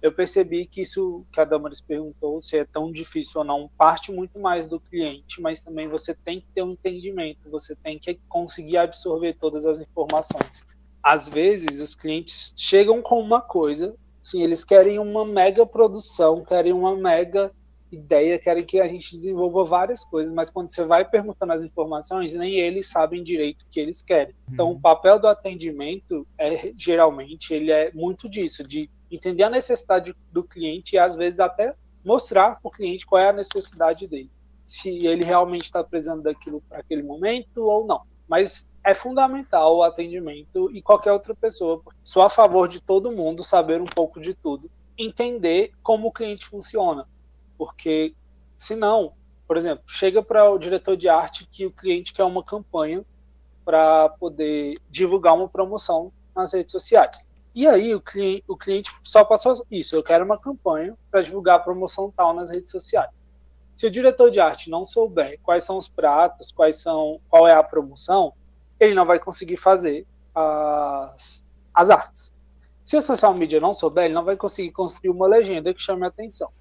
[0.02, 4.12] eu percebi que isso que a Damaris perguntou, se é tão difícil ou não, parte
[4.12, 8.20] muito mais do cliente, mas também você tem que ter um entendimento, você tem que
[8.30, 10.66] conseguir absorver todas as informações.
[11.04, 13.94] Às vezes, os clientes chegam com uma coisa,
[14.30, 17.52] Sim, eles querem uma mega produção, querem uma mega
[17.92, 22.36] ideia, querem que a gente desenvolva várias coisas, mas quando você vai perguntando as informações,
[22.36, 24.36] nem eles sabem direito o que eles querem.
[24.48, 24.76] Então, uhum.
[24.76, 30.44] o papel do atendimento é geralmente ele é muito disso, de entender a necessidade do
[30.44, 31.74] cliente e às vezes até
[32.06, 34.30] mostrar para o cliente qual é a necessidade dele,
[34.64, 38.02] se ele realmente está precisando daquilo para aquele momento ou não.
[38.28, 41.82] Mas é fundamental o atendimento e qualquer outra pessoa.
[42.04, 46.48] Sou a favor de todo mundo saber um pouco de tudo, entender como o cliente
[46.48, 47.08] funciona,
[47.56, 48.16] porque
[48.58, 49.14] senão,
[49.48, 53.06] por exemplo, chega para o diretor de arte que o cliente quer uma campanha
[53.64, 57.28] para poder divulgar uma promoção nas redes sociais.
[57.54, 61.58] E aí o cliente, o cliente só passou isso, eu quero uma campanha para divulgar
[61.58, 63.12] a promoção tal nas redes sociais.
[63.76, 67.54] Se o diretor de arte não souber quais são os pratos, quais são, qual é
[67.54, 68.34] a promoção,
[68.80, 72.32] ele não vai conseguir fazer as, as artes.
[72.86, 76.06] Se o social media não souber, ele não vai conseguir construir uma legenda que chame
[76.06, 76.52] a atenção.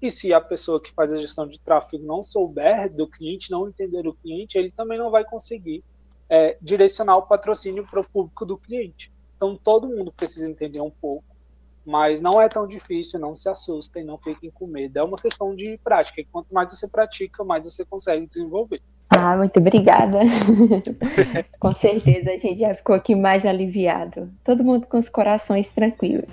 [0.00, 3.68] E se a pessoa que faz a gestão de tráfego não souber do cliente, não
[3.68, 5.82] entender o cliente, ele também não vai conseguir
[6.28, 9.12] é, direcionar o patrocínio para o público do cliente.
[9.36, 11.24] Então todo mundo precisa entender um pouco,
[11.84, 14.98] mas não é tão difícil, não se assustem, não fiquem com medo.
[14.98, 18.80] É uma questão de prática, quanto mais você pratica, mais você consegue desenvolver.
[19.10, 20.20] Ah, muito obrigada.
[21.60, 24.30] com certeza a gente já ficou aqui mais aliviado.
[24.42, 26.28] Todo mundo com os corações tranquilos.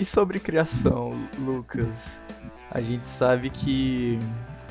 [0.00, 2.20] e sobre criação, Lucas?
[2.70, 4.18] A gente sabe que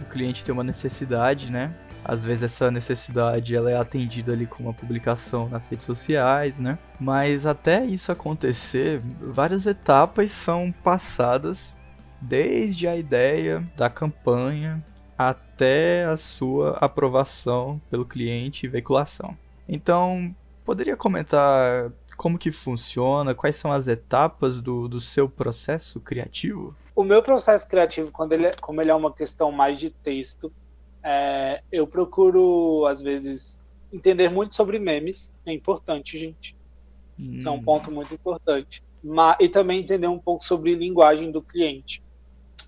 [0.01, 1.73] o cliente tem uma necessidade, né?
[2.07, 6.79] Às vezes essa necessidade ela é atendida ali com uma publicação nas redes sociais, né?
[6.97, 11.75] Mas até isso acontecer, várias etapas são passadas
[12.21, 14.81] desde a ideia da campanha
[15.17, 19.37] até a sua aprovação pelo cliente e veiculação.
[19.67, 26.73] Então, poderia comentar como que funciona, quais são as etapas do, do seu processo criativo?
[26.95, 30.51] O meu processo criativo, quando ele é, como ele é uma questão mais de texto,
[31.09, 33.57] é, eu procuro, às vezes,
[33.93, 35.31] entender muito sobre memes.
[35.45, 36.53] É importante, gente.
[37.17, 37.33] Hum.
[37.33, 37.63] Isso é um hum.
[37.63, 38.83] ponto muito importante.
[39.01, 42.03] Mas, e também entender um pouco sobre linguagem do cliente.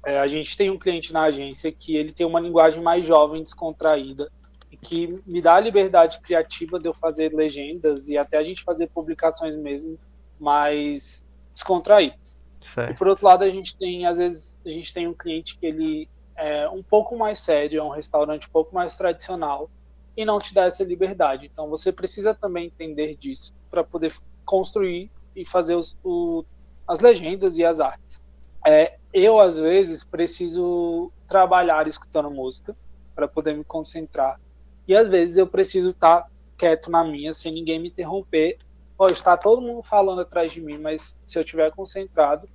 [0.06, 3.44] É, a gente tem um cliente na agência que ele tem uma linguagem mais jovem,
[3.44, 4.32] descontraída,
[4.72, 8.64] e que me dá a liberdade criativa de eu fazer legendas e até a gente
[8.64, 10.00] fazer publicações mesmo
[10.40, 12.38] mais descontraídas.
[12.62, 12.92] Certo.
[12.92, 15.66] E por outro lado, a gente tem, às vezes, a gente tem um cliente que
[15.66, 16.08] ele
[16.40, 19.70] é um pouco mais sério, é um restaurante um pouco mais tradicional
[20.16, 21.50] e não te dá essa liberdade.
[21.52, 24.14] Então você precisa também entender disso para poder
[24.46, 26.44] construir e fazer os, o,
[26.88, 28.22] as legendas e as artes.
[28.66, 32.76] É, eu, às vezes, preciso trabalhar escutando música
[33.16, 34.40] para poder me concentrar.
[34.88, 38.58] E às vezes eu preciso estar tá quieto na minha, sem ninguém me interromper.
[38.98, 42.50] Pode estar todo mundo falando atrás de mim, mas se eu estiver concentrado,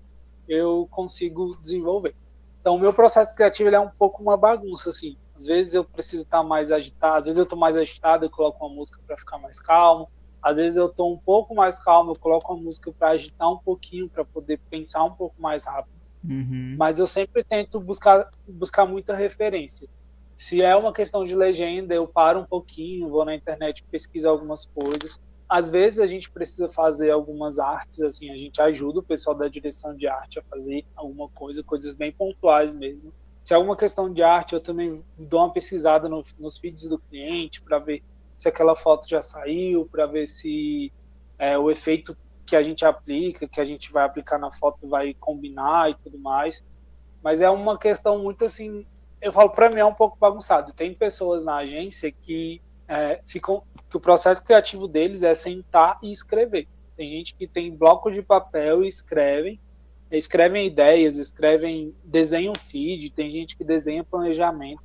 [0.49, 2.15] eu consigo desenvolver.
[2.65, 5.19] Então, o meu processo criativo é um pouco uma bagunça, assim.
[5.37, 8.65] Às vezes eu preciso estar mais agitado, às vezes eu estou mais agitado, eu coloco
[8.65, 10.09] uma música para ficar mais calmo.
[10.41, 13.59] Às vezes eu estou um pouco mais calmo, eu coloco uma música para agitar um
[13.59, 15.93] pouquinho, para poder pensar um pouco mais rápido.
[16.27, 16.75] Uhum.
[16.79, 19.87] Mas eu sempre tento buscar, buscar muita referência.
[20.35, 24.65] Se é uma questão de legenda, eu paro um pouquinho, vou na internet pesquisar algumas
[24.65, 25.21] coisas.
[25.49, 29.47] Às vezes a gente precisa fazer algumas artes, assim, a gente ajuda o pessoal da
[29.47, 33.13] direção de arte a fazer alguma coisa, coisas bem pontuais mesmo.
[33.43, 36.99] Se é alguma questão de arte, eu também dou uma pesquisada no, nos feeds do
[36.99, 38.03] cliente para ver
[38.37, 40.91] se aquela foto já saiu, para ver se
[41.39, 45.15] é, o efeito que a gente aplica, que a gente vai aplicar na foto vai
[45.15, 46.65] combinar e tudo mais.
[47.23, 48.87] Mas é uma questão muito assim,
[49.21, 50.73] eu falo para mim é um pouco bagunçado.
[50.73, 56.69] Tem pessoas na agência que é, que o processo criativo deles é sentar e escrever.
[56.97, 59.59] Tem gente que tem bloco de papel e escrevem,
[60.11, 64.83] escrevem ideias, escrevem, desenham feed, tem gente que desenha planejamento,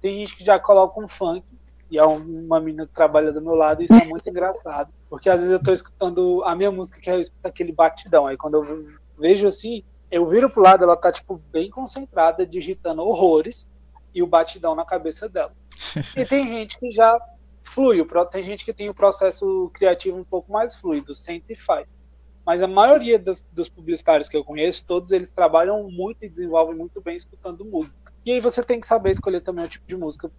[0.00, 1.44] tem gente que já coloca um funk
[1.90, 4.92] e é uma menina que trabalha do meu lado, e isso é muito engraçado.
[5.08, 8.26] Porque às vezes eu tô escutando a minha música, que eu escuto aquele batidão.
[8.26, 8.84] Aí quando eu
[9.16, 13.68] vejo assim, eu viro pro lado, ela tá, tipo, bem concentrada, digitando horrores,
[14.12, 15.52] e o batidão na cabeça dela.
[16.16, 17.18] e tem gente que já
[17.66, 21.94] flui, tem gente que tem o processo criativo um pouco mais fluido, sente e faz.
[22.44, 27.00] Mas a maioria dos publicitários que eu conheço, todos eles trabalham muito e desenvolvem muito
[27.00, 28.12] bem escutando música.
[28.24, 30.30] E aí você tem que saber escolher também o tipo de música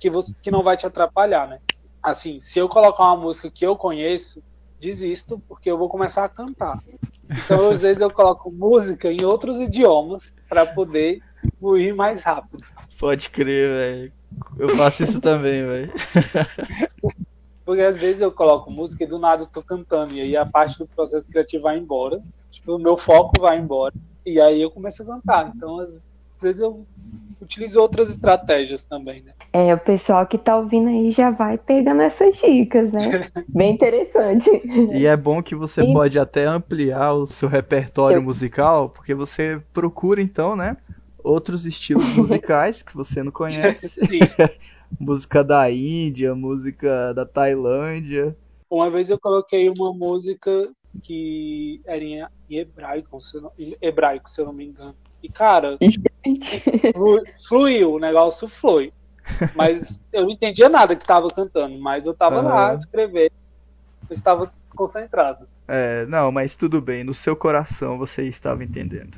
[0.00, 1.60] que, você, que não vai te atrapalhar, né?
[2.02, 4.42] Assim, se eu colocar uma música que eu conheço,
[4.80, 6.82] desisto, porque eu vou começar a cantar.
[7.30, 11.20] Então, às vezes, eu coloco música em outros idiomas para poder
[11.60, 12.66] fluir mais rápido.
[12.98, 14.12] Pode crer, velho.
[14.58, 15.92] Eu faço isso também, velho.
[17.64, 20.44] Porque às vezes eu coloco música e do nada eu tô cantando, e aí a
[20.44, 22.20] parte do processo criativo vai embora.
[22.50, 23.94] Tipo, o meu foco vai embora.
[24.26, 25.52] E aí eu começo a cantar.
[25.54, 25.96] Então, às
[26.40, 26.84] vezes eu
[27.40, 29.32] utilizo outras estratégias também, né?
[29.52, 32.98] É, o pessoal que tá ouvindo aí já vai pegando essas dicas, né?
[33.48, 34.48] Bem interessante.
[34.92, 35.92] E é bom que você e...
[35.92, 38.22] pode até ampliar o seu repertório Eu...
[38.22, 40.76] musical, porque você procura então, né?
[41.22, 43.88] Outros estilos musicais que você não conhece.
[44.06, 44.20] Sim.
[44.98, 48.36] música da Índia, música da Tailândia.
[48.70, 50.70] Uma vez eu coloquei uma música
[51.02, 54.94] que era em hebraico, se eu não, hebraico, se eu não me engano.
[55.22, 55.78] E, cara,
[57.48, 58.92] fluiu, o negócio flui.
[59.54, 62.48] Mas eu não entendia nada que tava cantando, mas eu tava uhum.
[62.48, 63.32] lá escrevendo,
[64.10, 65.46] eu estava concentrado.
[65.68, 69.16] É, não, mas tudo bem, no seu coração você estava entendendo.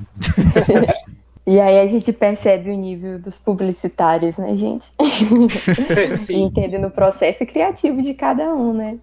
[1.46, 4.90] E aí a gente percebe o nível dos publicitários, né, gente?
[6.16, 6.44] Sim.
[6.44, 8.98] Entendendo o processo criativo de cada um, né?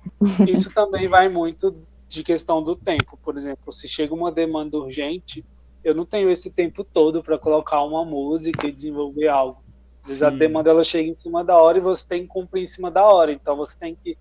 [0.48, 1.76] Isso também vai muito
[2.08, 3.18] de questão do tempo.
[3.24, 5.46] Por exemplo, se chega uma demanda urgente,
[5.84, 9.62] eu não tenho esse tempo todo para colocar uma música e desenvolver algo.
[10.04, 10.26] Às vezes Sim.
[10.26, 12.90] a demanda ela chega em cima da hora e você tem que cumprir em cima
[12.90, 13.32] da hora.
[13.32, 14.18] Então você tem que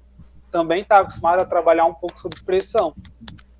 [0.50, 2.94] também estar tá acostumado a trabalhar um pouco sob pressão.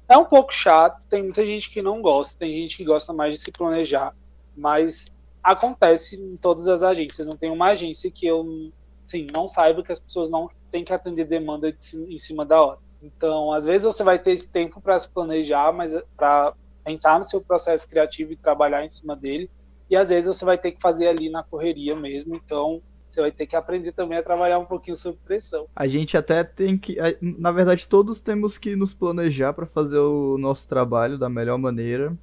[0.06, 3.34] É um pouco chato, tem muita gente que não gosta, tem gente que gosta mais
[3.34, 4.12] de se planejar,
[4.60, 7.26] mas acontece em todas as agências.
[7.26, 8.70] Não tem uma agência que eu
[9.04, 12.62] sim, não saiba que as pessoas não têm que atender demanda de, em cima da
[12.62, 12.78] hora.
[13.02, 17.24] Então, às vezes você vai ter esse tempo para se planejar, mas para pensar no
[17.24, 19.50] seu processo criativo e trabalhar em cima dele.
[19.88, 23.32] E às vezes você vai ter que fazer ali na correria mesmo, então você vai
[23.32, 25.66] ter que aprender também a trabalhar um pouquinho sob pressão.
[25.74, 30.38] A gente até tem que, na verdade, todos temos que nos planejar para fazer o
[30.38, 32.16] nosso trabalho da melhor maneira,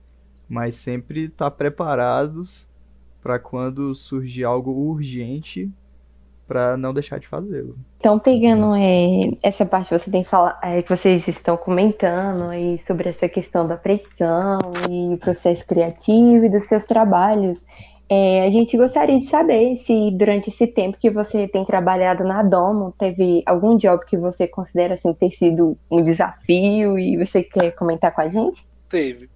[0.48, 2.68] mas sempre estar tá preparados
[3.22, 5.70] para quando surgir algo urgente
[6.48, 7.76] para não deixar de fazê-lo.
[8.00, 12.78] Então, pegando é, essa parte que você tem falar, é, que vocês estão comentando aí
[12.78, 17.60] sobre essa questão da pressão e o processo criativo e dos seus trabalhos,
[18.10, 22.42] é, a gente gostaria de saber se durante esse tempo que você tem trabalhado na
[22.42, 27.72] Domo, teve algum job que você considera assim, ter sido um desafio e você quer
[27.72, 28.66] comentar com a gente?
[28.88, 29.30] Teve.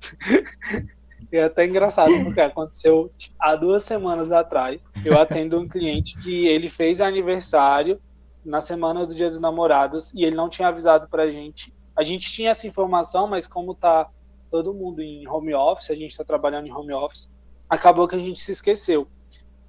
[1.30, 4.82] É até engraçado, porque aconteceu há duas semanas atrás.
[5.04, 8.00] Eu atendo um cliente que ele fez aniversário
[8.42, 11.74] na semana do Dia dos Namorados e ele não tinha avisado pra gente.
[11.94, 14.08] A gente tinha essa informação, mas como tá
[14.50, 17.30] todo mundo em home office, a gente está trabalhando em home office,
[17.68, 19.06] acabou que a gente se esqueceu.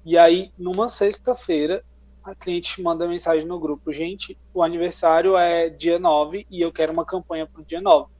[0.02, 1.84] E aí, numa sexta-feira,
[2.24, 6.92] a cliente manda mensagem no grupo: gente, o aniversário é dia 9 e eu quero
[6.92, 8.10] uma campanha para o dia 9.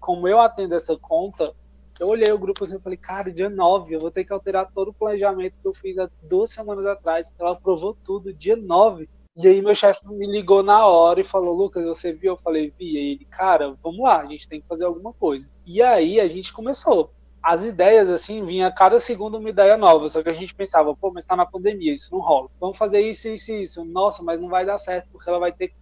[0.00, 1.54] Como eu atendo essa conta,
[2.00, 4.70] eu olhei o grupo assim e falei: cara, dia 9, eu vou ter que alterar
[4.72, 7.32] todo o planejamento que eu fiz há duas semanas atrás.
[7.38, 9.08] Ela aprovou tudo, dia 9.
[9.36, 12.32] E aí meu chefe me ligou na hora e falou, Lucas, você viu?
[12.32, 12.94] Eu falei, vi.
[12.94, 15.48] E ele, cara, vamos lá, a gente tem que fazer alguma coisa.
[15.64, 20.22] E aí a gente começou as ideias, assim, vinha cada segundo uma ideia nova, só
[20.22, 22.50] que a gente pensava, pô, mas tá na pandemia, isso não rola.
[22.60, 23.84] Vamos fazer isso, isso isso.
[23.84, 25.74] Nossa, mas não vai dar certo, porque ela vai ter que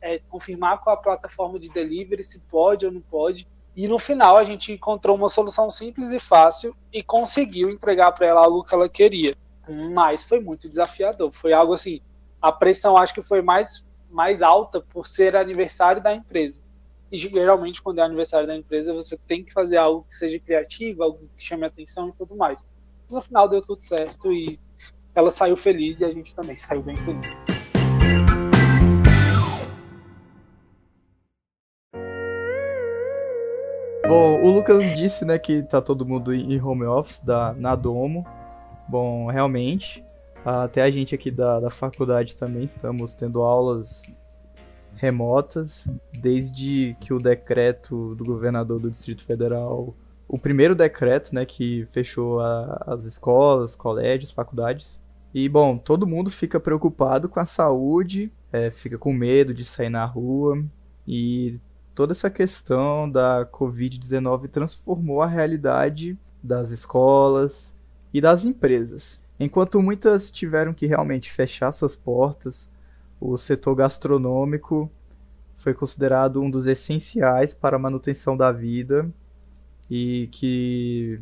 [0.00, 3.46] é, confirmar com a plataforma de delivery se pode ou não pode.
[3.76, 8.26] E no final a gente encontrou uma solução simples e fácil e conseguiu entregar para
[8.26, 9.36] ela algo que ela queria.
[9.92, 11.30] Mas foi muito desafiador.
[11.30, 12.00] Foi algo assim,
[12.40, 16.62] a pressão acho que foi mais, mais alta por ser aniversário da empresa
[17.10, 21.02] e geralmente, quando é aniversário da empresa, você tem que fazer algo que seja criativo,
[21.02, 22.66] algo que chame atenção e tudo mais.
[23.04, 24.58] Mas no final deu tudo certo e
[25.14, 27.57] ela saiu feliz e a gente também saiu bem feliz.
[34.08, 38.26] Bom, o Lucas disse, né, que tá todo mundo em home office da, na Domo.
[38.88, 40.02] Bom, realmente,
[40.42, 44.02] até a gente aqui da, da faculdade também estamos tendo aulas
[44.96, 49.94] remotas, desde que o decreto do governador do Distrito Federal,
[50.26, 54.98] o primeiro decreto, né, que fechou a, as escolas, colégios, faculdades.
[55.34, 59.90] E, bom, todo mundo fica preocupado com a saúde, é, fica com medo de sair
[59.90, 60.64] na rua,
[61.06, 61.60] e
[61.98, 67.74] toda essa questão da Covid-19 transformou a realidade das escolas
[68.14, 69.18] e das empresas.
[69.40, 72.68] Enquanto muitas tiveram que realmente fechar suas portas,
[73.20, 74.88] o setor gastronômico
[75.56, 79.12] foi considerado um dos essenciais para a manutenção da vida
[79.90, 81.20] e que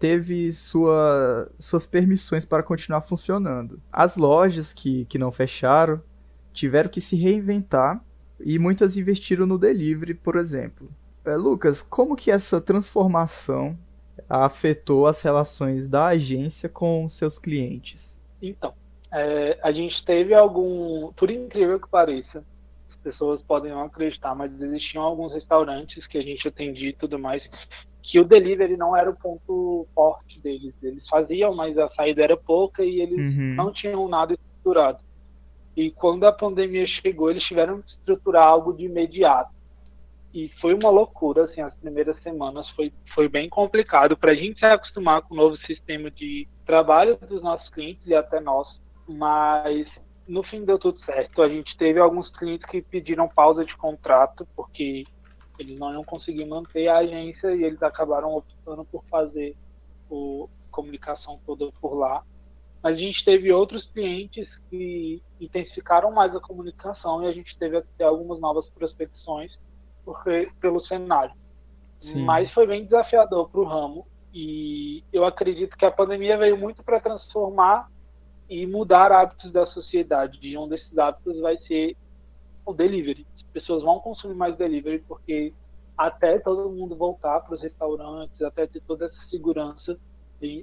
[0.00, 3.80] teve sua, suas permissões para continuar funcionando.
[3.92, 6.02] As lojas que, que não fecharam
[6.52, 8.04] tiveram que se reinventar
[8.44, 10.88] e muitas investiram no delivery, por exemplo.
[11.24, 13.78] É, Lucas, como que essa transformação
[14.28, 18.18] afetou as relações da agência com seus clientes?
[18.40, 18.74] Então,
[19.12, 22.44] é, a gente teve algum, por incrível que pareça,
[22.90, 27.18] as pessoas podem não acreditar, mas existiam alguns restaurantes que a gente atendia e tudo
[27.18, 27.42] mais,
[28.02, 30.74] que o delivery não era o ponto forte deles.
[30.82, 33.54] Eles faziam, mas a saída era pouca e eles uhum.
[33.54, 34.98] não tinham nada estruturado.
[35.76, 39.50] E quando a pandemia chegou, eles tiveram que estruturar algo de imediato.
[40.34, 44.58] E foi uma loucura, assim, as primeiras semanas foi, foi bem complicado para a gente
[44.58, 48.66] se acostumar com o novo sistema de trabalho dos nossos clientes e até nós
[49.06, 49.86] mas
[50.26, 51.42] no fim deu tudo certo.
[51.42, 55.04] A gente teve alguns clientes que pediram pausa de contrato porque
[55.58, 59.54] eles não iam conseguir manter a agência e eles acabaram optando por fazer
[60.10, 62.22] a comunicação toda por lá.
[62.82, 67.76] Mas a gente teve outros clientes que intensificaram mais a comunicação e a gente teve
[67.76, 69.52] até algumas novas prospecções
[70.04, 71.34] porque, pelo cenário.
[72.00, 72.24] Sim.
[72.24, 76.82] Mas foi bem desafiador para o ramo e eu acredito que a pandemia veio muito
[76.82, 77.88] para transformar
[78.48, 80.38] e mudar hábitos da sociedade.
[80.42, 81.96] E um desses hábitos vai ser
[82.66, 83.24] o delivery.
[83.36, 85.54] As pessoas vão consumir mais delivery porque
[85.96, 89.96] até todo mundo voltar para os restaurantes, até ter toda essa segurança,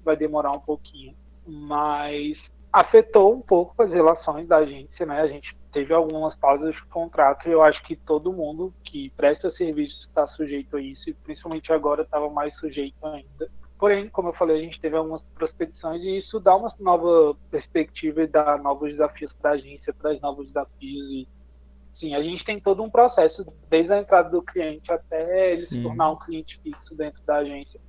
[0.04, 1.16] vai demorar um pouquinho.
[1.50, 2.38] Mas
[2.72, 5.22] afetou um pouco as relações da agência, né?
[5.22, 9.52] A gente teve algumas pausas de contrato e eu acho que todo mundo que presta
[9.52, 13.50] serviço está sujeito a isso, e principalmente agora estava mais sujeito ainda.
[13.78, 18.24] Porém, como eu falei, a gente teve algumas prospecções e isso dá uma nova perspectiva
[18.24, 21.28] e dá novos desafios para a agência, traz novos desafios e
[21.98, 25.78] sim, a gente tem todo um processo desde a entrada do cliente até ele sim.
[25.78, 27.80] se tornar um cliente fixo dentro da agência.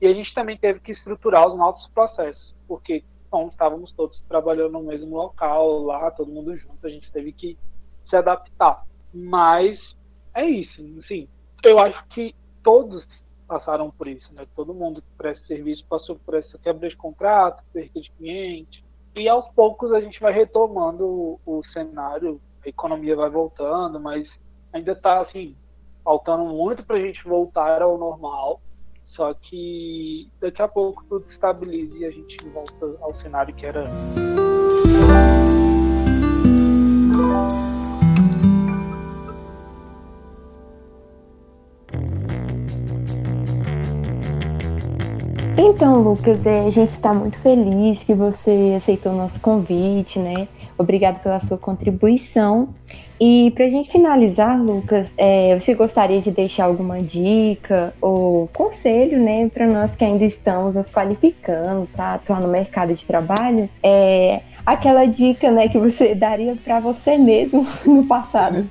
[0.00, 4.72] E a gente também teve que estruturar os nossos processos, porque bom, estávamos todos trabalhando
[4.72, 7.56] no mesmo local, lá, todo mundo junto, a gente teve que
[8.08, 8.84] se adaptar.
[9.12, 9.78] Mas
[10.34, 11.28] é isso, assim,
[11.64, 13.06] eu acho que todos
[13.46, 14.46] passaram por isso, né?
[14.54, 18.84] Todo mundo que presta serviço passou por essa quebra de contrato, perda de cliente.
[19.16, 24.28] E aos poucos a gente vai retomando o, o cenário, a economia vai voltando, mas
[24.72, 25.56] ainda está assim,
[26.04, 28.60] faltando muito para a gente voltar ao normal.
[29.20, 33.82] Só que daqui a pouco tudo estabiliza e a gente volta ao cenário que era
[33.82, 33.94] antes.
[45.58, 50.48] Então, Lucas, é, a gente está muito feliz que você aceitou o nosso convite, né?
[50.78, 52.74] Obrigado pela sua contribuição.
[53.20, 59.22] E para a gente finalizar, Lucas, é, você gostaria de deixar alguma dica ou conselho,
[59.22, 63.68] né, para nós que ainda estamos nos qualificando para atuar no mercado de trabalho?
[63.82, 68.66] É, aquela dica, né, que você daria para você mesmo no passado?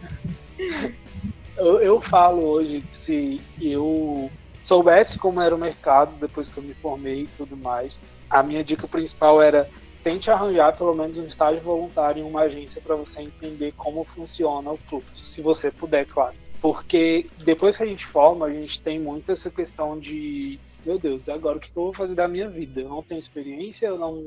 [1.55, 4.31] Eu, eu falo hoje que se eu
[4.65, 7.93] soubesse como era o mercado depois que eu me formei e tudo mais,
[8.27, 9.69] a minha dica principal era
[10.03, 14.71] tente arranjar pelo menos um estágio voluntário em uma agência para você entender como funciona
[14.71, 16.35] o fluxo, se você puder, claro.
[16.61, 21.27] Porque depois que a gente forma, a gente tem muito essa questão de, meu Deus,
[21.29, 22.81] agora o que eu vou fazer da minha vida?
[22.81, 24.25] Eu não tenho experiência, eu não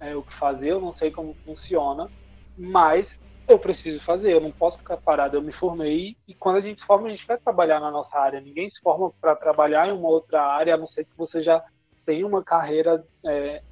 [0.00, 2.08] é, o que fazer, eu não sei como funciona,
[2.56, 3.06] mas
[3.46, 5.36] eu preciso fazer, eu não posso ficar parado.
[5.36, 8.16] Eu me formei e quando a gente se forma, a gente quer trabalhar na nossa
[8.18, 8.40] área.
[8.40, 11.62] Ninguém se forma para trabalhar em uma outra área, a não ser que você já
[12.06, 13.62] tenha uma carreira é,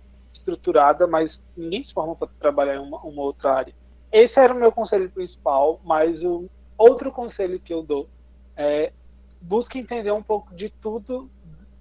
[0.43, 3.75] estruturada, mas ninguém se forma para trabalhar em uma, uma, outra área.
[4.11, 8.09] Esse era o meu conselho principal, mas o outro conselho que eu dou
[8.57, 8.93] é
[9.41, 11.31] busque entender um pouco de tudo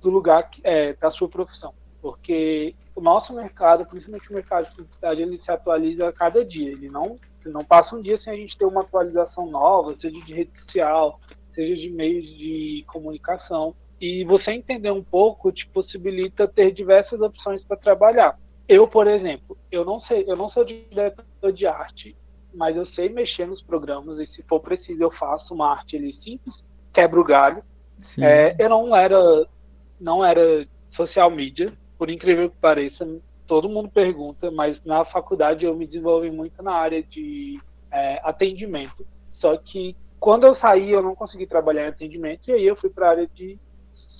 [0.01, 5.21] do lugar é, da sua profissão, porque o nosso mercado, principalmente o mercado de publicidade,
[5.21, 6.71] ele se atualiza a cada dia.
[6.71, 10.33] Ele não, não passa um dia sem a gente ter uma atualização nova, seja de
[10.33, 11.19] rede social,
[11.53, 13.75] seja de meios de comunicação.
[13.99, 18.37] E você entender um pouco te possibilita ter diversas opções para trabalhar.
[18.71, 22.15] Eu, por exemplo, eu não sei, eu não sou diretor de arte,
[22.53, 26.13] mas eu sei mexer nos programas e se for preciso eu faço uma arte ali
[26.23, 26.55] simples,
[26.93, 27.61] quebro o galho.
[28.23, 29.45] É, eu não era,
[29.99, 30.65] não era
[30.95, 33.05] social media, por incrível que pareça,
[33.45, 37.59] todo mundo pergunta, mas na faculdade eu me desenvolvi muito na área de
[37.91, 39.05] é, atendimento.
[39.33, 42.89] Só que quando eu saí, eu não consegui trabalhar em atendimento, e aí eu fui
[42.89, 43.59] para a área de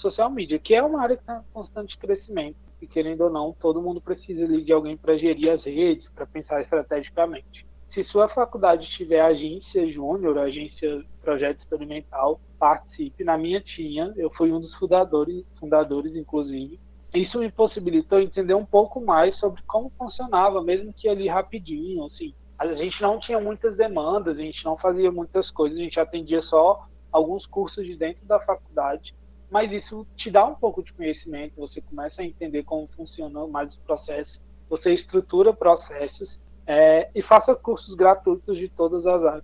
[0.02, 2.71] social media, que é uma área que está em constante crescimento.
[2.82, 6.62] E querendo ou não, todo mundo precisa de alguém para gerir as redes, para pensar
[6.62, 7.66] estrategicamente.
[7.94, 13.24] Se sua faculdade tiver agência júnior, agência projeto experimental, participe.
[13.24, 16.80] Na minha tinha, eu fui um dos fundadores, fundadores inclusive,
[17.14, 22.34] isso me possibilitou entender um pouco mais sobre como funcionava, mesmo que ali rapidinho, assim.
[22.58, 26.42] A gente não tinha muitas demandas, a gente não fazia muitas coisas, a gente atendia
[26.44, 29.14] só alguns cursos de dentro da faculdade,
[29.52, 33.70] mas isso te dá um pouco de conhecimento, você começa a entender como funcionam mais
[33.70, 34.40] os processos,
[34.70, 39.44] você estrutura processos é, e faça cursos gratuitos de todas as áreas.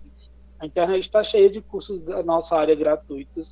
[0.58, 3.46] A internet está cheia de cursos da nossa área gratuitos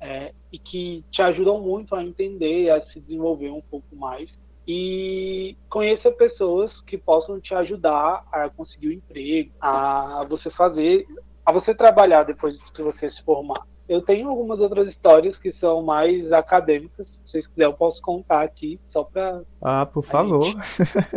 [0.00, 4.28] é, e que te ajudam muito a entender, a se desenvolver um pouco mais.
[4.66, 11.06] E conheça pessoas que possam te ajudar a conseguir o um emprego, a você fazer,
[11.46, 13.66] a você trabalhar depois que você se formar.
[13.88, 17.06] Eu tenho algumas outras histórias que são mais acadêmicas.
[17.06, 19.42] Se vocês quiserem, eu posso contar aqui, só para.
[19.60, 20.44] Ah, por favor.
[20.44, 20.62] Gente...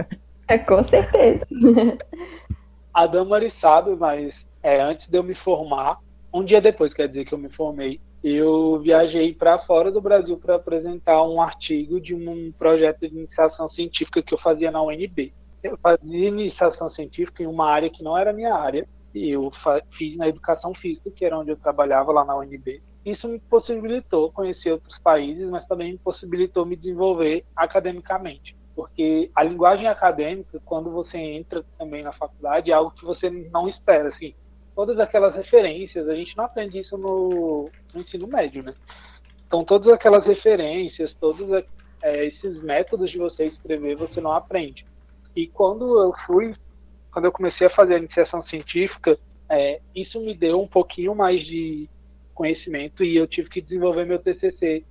[0.48, 1.46] é, com certeza.
[2.94, 6.00] A Damari sabe, mas é, antes de eu me formar,
[6.34, 10.36] um dia depois, quer dizer, que eu me formei, eu viajei para fora do Brasil
[10.38, 15.32] para apresentar um artigo de um projeto de iniciação científica que eu fazia na UNB.
[15.64, 19.52] Eu fazia iniciação científica em uma área que não era minha área, eu
[19.98, 22.82] fiz na educação física, que era onde eu trabalhava lá na UNB.
[23.06, 28.56] Isso me possibilitou conhecer outros países, mas também me possibilitou me desenvolver academicamente.
[28.76, 33.70] Porque a linguagem acadêmica, quando você entra também na faculdade, é algo que você não
[33.70, 34.10] espera.
[34.10, 34.36] Assim,
[34.76, 38.74] todas aquelas referências, a gente não aprende isso no, no ensino médio, né?
[39.48, 41.64] Então, todas aquelas referências, todos
[42.02, 44.86] é, esses métodos de você escrever, você não aprende.
[45.36, 46.54] E quando eu fui,
[47.16, 49.18] quando eu comecei a fazer a iniciação científica,
[49.50, 51.88] é, isso me deu um pouquinho mais de
[52.34, 54.84] conhecimento e eu tive que desenvolver meu TCC,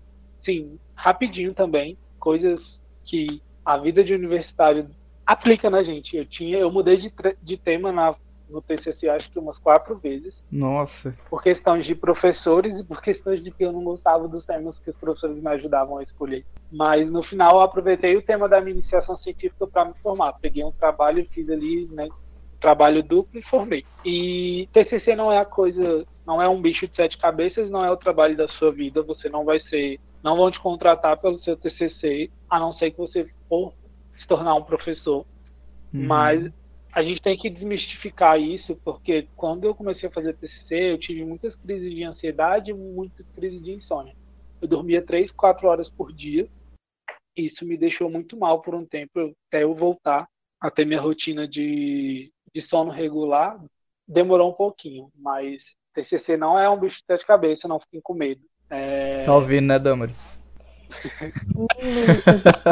[0.43, 2.59] sim, rapidinho também, coisas
[3.05, 4.89] que a vida de universitário
[5.27, 6.17] aplica na gente.
[6.17, 7.13] Eu tinha, eu mudei de,
[7.43, 8.15] de tema na
[8.49, 10.35] no TCC acho que umas quatro vezes.
[10.51, 11.17] Nossa.
[11.29, 14.91] Por questões de professores e por questões de que eu não gostava dos temas que
[14.91, 16.45] os professores me ajudavam a escolher.
[16.71, 20.35] Mas no final eu aproveitei o tema da minha iniciação científica para me formar.
[20.35, 22.09] Peguei um trabalho, fiz ali, né,
[22.61, 23.85] trabalho duplo e formei.
[24.05, 27.91] E TCC não é a coisa, não é um bicho de sete cabeças, não é
[27.91, 29.03] o trabalho da sua vida.
[29.03, 32.99] Você não vai ser, não vão te contratar pelo seu TCC, a não ser que
[32.99, 33.73] você for
[34.19, 35.27] se tornar um professor.
[35.93, 36.07] Uhum.
[36.07, 36.53] Mas
[36.95, 41.25] a gente tem que desmistificar isso, porque quando eu comecei a fazer TCC, eu tive
[41.25, 44.15] muitas crises de ansiedade e muitas crises de insônia.
[44.63, 46.49] Eu dormia três, quatro horas por dia.
[47.37, 50.29] Isso me deixou muito mal por um tempo, até eu voltar
[50.61, 53.61] a ter minha rotina de, de sono regular.
[54.07, 55.61] Demorou um pouquinho, mas
[55.95, 58.43] TCC não é um bicho de sete cabeças, não fiquem com medo.
[58.71, 59.25] É...
[59.25, 60.39] Tá ouvindo, né, Damaris?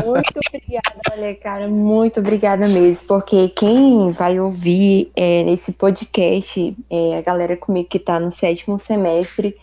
[0.05, 5.45] Muito obrigada, olha, cara, muito obrigada mesmo, porque quem vai ouvir é,
[5.79, 9.57] podcast é a galera comigo que tá no sétimo semestre,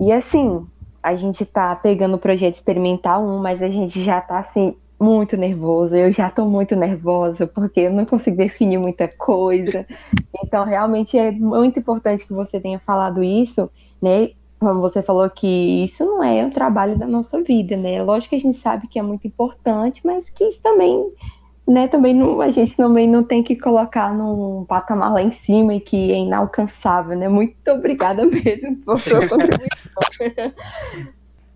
[0.00, 0.66] e assim,
[1.02, 5.36] a gente tá pegando o projeto experimental 1, mas a gente já tá assim, muito
[5.36, 5.94] nervoso.
[5.94, 9.86] Eu já tô muito nervosa porque eu não consigo definir muita coisa.
[10.42, 13.70] Então, realmente é muito importante que você tenha falado isso,
[14.02, 14.30] né?
[14.58, 18.02] Como você falou que isso não é o trabalho da nossa vida, né?
[18.02, 21.12] Lógico que a gente sabe que é muito importante, mas que isso também,
[21.66, 25.74] né, também não, a gente também não tem que colocar num patamar lá em cima
[25.74, 27.28] e que é inalcançável, né?
[27.28, 30.52] Muito obrigada mesmo por sua contribuição.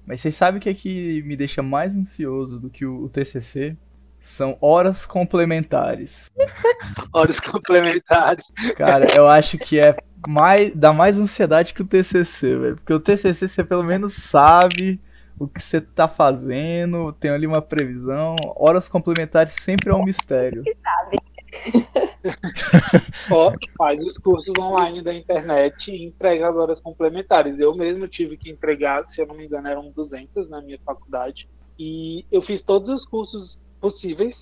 [0.07, 3.09] Mas vocês sabem o que é que me deixa mais ansioso do que o, o
[3.09, 3.77] TCC?
[4.23, 6.31] São horas complementares.
[7.13, 8.45] horas complementares.
[8.77, 9.97] Cara, eu acho que é
[10.29, 12.77] mais dá mais ansiedade que o TCC, velho.
[12.77, 15.01] Porque o TCC você pelo menos sabe
[15.39, 18.37] o que você tá fazendo, tem ali uma previsão.
[18.55, 20.63] Horas complementares sempre é um mistério.
[20.83, 21.19] Sabe.
[23.31, 27.59] Ó, faz os cursos online da internet e entrega as horas complementares.
[27.59, 31.49] Eu mesmo tive que entregar, se eu não me engano, eram 200 na minha faculdade.
[31.79, 34.37] E eu fiz todos os cursos possíveis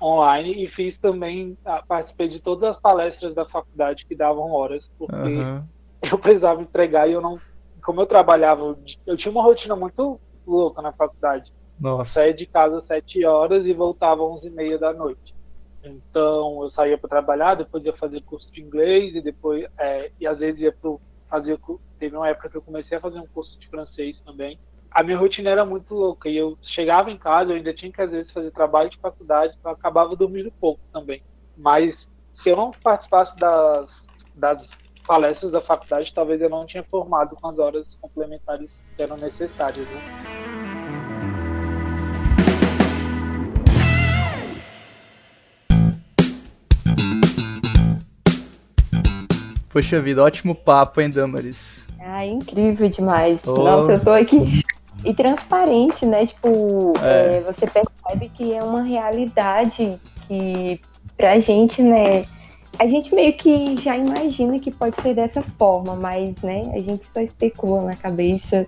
[0.00, 4.82] online e fiz também, ah, participei de todas as palestras da faculdade que davam horas,
[4.98, 5.62] porque uhum.
[6.02, 7.38] eu precisava entregar e eu não.
[7.84, 8.76] Como eu trabalhava,
[9.06, 11.52] eu tinha uma rotina muito louca na faculdade.
[11.78, 12.14] Nossa.
[12.14, 15.34] Saía de casa às 7 horas e voltava às 11 e meia da noite.
[15.84, 20.26] Então eu saía para trabalhar, depois ia fazer curso de inglês e depois é, e
[20.26, 21.58] às vezes ia pro fazer
[21.98, 24.58] teve uma época que eu comecei a fazer um curso de francês também.
[24.90, 28.00] A minha rotina era muito louca e eu chegava em casa, eu ainda tinha que
[28.00, 31.22] às vezes fazer trabalho de faculdade, então eu acabava dormindo pouco também.
[31.56, 31.94] Mas
[32.42, 33.88] se eu não participasse das,
[34.34, 34.66] das
[35.06, 39.86] palestras da faculdade, talvez eu não tinha formado com as horas complementares que eram necessárias.
[39.86, 40.00] Né?
[49.70, 51.84] Poxa vida, ótimo papo, hein, Damaris?
[52.00, 53.38] Ah, incrível demais.
[53.46, 53.58] Oh.
[53.58, 54.62] Nossa, eu tô aqui.
[55.06, 56.26] E transparente, né?
[56.26, 57.36] Tipo, é.
[57.36, 59.96] É, você percebe que é uma realidade
[60.26, 60.80] que
[61.16, 62.24] pra gente, né?
[62.78, 67.06] A gente meio que já imagina que pode ser dessa forma, mas, né, a gente
[67.06, 68.66] só especula na cabeça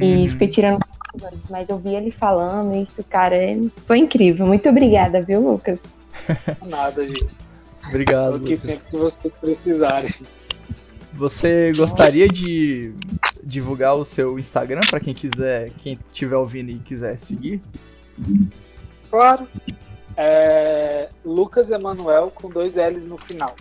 [0.00, 0.30] e uhum.
[0.30, 0.80] fica tirando
[1.48, 3.56] mas eu vi ele falando isso, cara, é,
[3.86, 4.46] foi incrível.
[4.46, 5.78] Muito obrigada, viu, Lucas?
[6.66, 7.26] Nada, gente.
[7.86, 8.40] Obrigado.
[8.40, 10.14] que sempre que vocês precisarem.
[11.12, 12.92] Você gostaria de
[13.44, 17.60] divulgar o seu Instagram para quem quiser, quem estiver ouvindo e quiser seguir?
[19.10, 19.46] Claro.
[20.16, 23.54] É Lucas Emanuel com dois L's no final.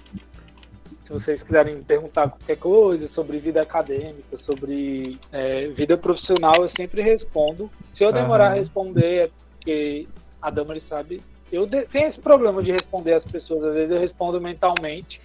[1.06, 7.02] Se vocês quiserem perguntar qualquer coisa sobre vida acadêmica, sobre é, vida profissional, eu sempre
[7.02, 7.70] respondo.
[7.98, 8.52] Se eu demorar uhum.
[8.52, 10.08] a responder é porque
[10.42, 11.22] a Damaris sabe
[11.54, 13.64] eu tenho esse problema de responder as pessoas.
[13.66, 15.22] Às vezes eu respondo mentalmente,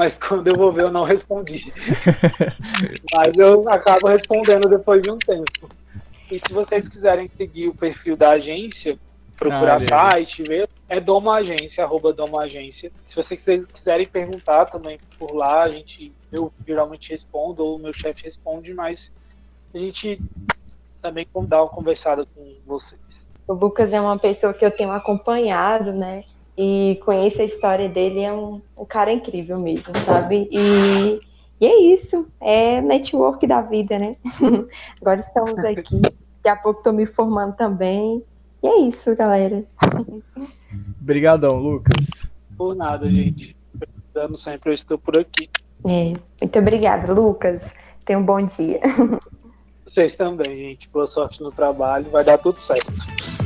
[0.00, 1.70] mas quando eu vou ver eu não respondi.
[3.14, 5.68] mas eu acabo respondendo depois de um tempo.
[6.30, 8.98] E se vocês quiserem seguir o perfil da agência,
[9.36, 12.90] procurar ah, site, ver, é Doma Agência, arroba Doma Agência.
[13.10, 13.38] Se vocês
[13.74, 18.72] quiserem perguntar também por lá, a gente, eu geralmente respondo, ou o meu chefe responde,
[18.72, 18.98] mas
[19.74, 20.18] a gente
[21.02, 23.00] também dá uma conversada com vocês.
[23.46, 26.24] O Lucas é uma pessoa que eu tenho acompanhado, né?
[26.56, 30.48] E conheço a história dele, é um, um cara incrível mesmo, sabe?
[30.50, 31.20] E,
[31.60, 34.16] e é isso, é network da vida, né?
[35.00, 38.22] Agora estamos aqui, daqui a pouco estou me formando também.
[38.62, 39.64] E é isso, galera.
[41.00, 42.30] Obrigadão, Lucas.
[42.56, 43.56] Por nada, gente.
[43.78, 45.48] Precisando sempre, eu estou por aqui.
[45.86, 47.60] É, muito obrigada, Lucas.
[48.04, 48.80] Tenha um bom dia.
[49.84, 50.88] Vocês também, gente.
[50.90, 52.10] Boa sorte no trabalho.
[52.10, 53.39] Vai dar tudo certo.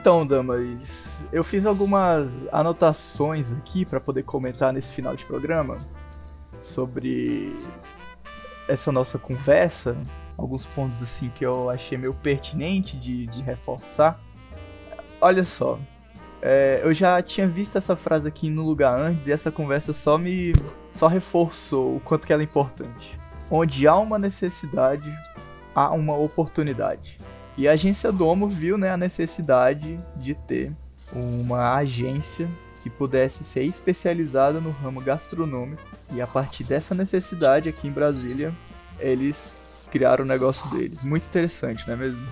[0.00, 5.76] Então, Damas, eu fiz algumas anotações aqui para poder comentar nesse final de programa
[6.62, 7.52] sobre
[8.66, 9.94] essa nossa conversa,
[10.38, 14.18] alguns pontos assim que eu achei meio pertinente de, de reforçar.
[15.20, 15.78] Olha só,
[16.40, 20.16] é, eu já tinha visto essa frase aqui no lugar antes e essa conversa só
[20.16, 20.54] me
[20.90, 23.20] só reforçou o quanto que ela é importante.
[23.50, 25.14] Onde há uma necessidade,
[25.74, 27.18] há uma oportunidade.
[27.60, 30.72] E a agência Domo viu né, a necessidade de ter
[31.12, 32.48] uma agência
[32.82, 35.82] que pudesse ser especializada no ramo gastronômico.
[36.10, 38.50] E a partir dessa necessidade aqui em Brasília,
[38.98, 39.54] eles
[39.90, 41.04] criaram o negócio deles.
[41.04, 42.26] Muito interessante, não é mesmo?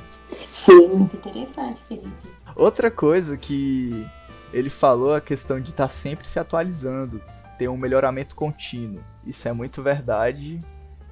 [0.50, 2.08] Sim, muito interessante, Felipe.
[2.56, 4.06] Outra coisa que
[4.50, 7.20] ele falou a questão de estar tá sempre se atualizando,
[7.58, 9.04] ter um melhoramento contínuo.
[9.26, 10.58] Isso é muito verdade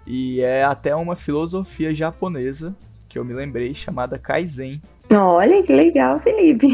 [0.06, 2.74] e é até uma filosofia japonesa
[3.16, 4.80] que eu me lembrei chamada Kaizen.
[5.10, 6.68] Olha que legal, Felipe.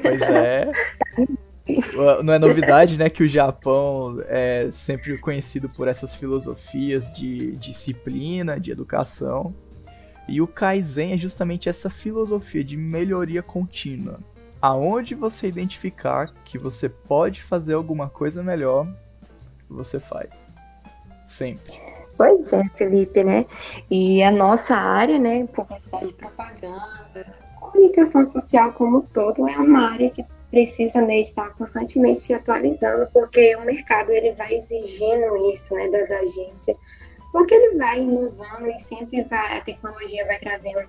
[0.00, 0.70] Pois é.
[2.22, 8.60] Não é novidade, né, que o Japão é sempre conhecido por essas filosofias de disciplina,
[8.60, 9.52] de educação.
[10.28, 14.20] E o Kaizen é justamente essa filosofia de melhoria contínua.
[14.62, 18.86] Aonde você identificar que você pode fazer alguma coisa melhor,
[19.68, 20.30] você faz.
[21.26, 21.87] Sempre.
[22.18, 23.46] Pois é, Felipe, né?
[23.88, 27.24] E a nossa área, né, publicidade e propaganda,
[27.60, 33.08] comunicação social como um todo, é uma área que precisa né, estar constantemente se atualizando,
[33.12, 36.76] porque o mercado ele vai exigindo isso né, das agências,
[37.30, 40.88] porque ele vai inovando e sempre vai, a tecnologia vai trazendo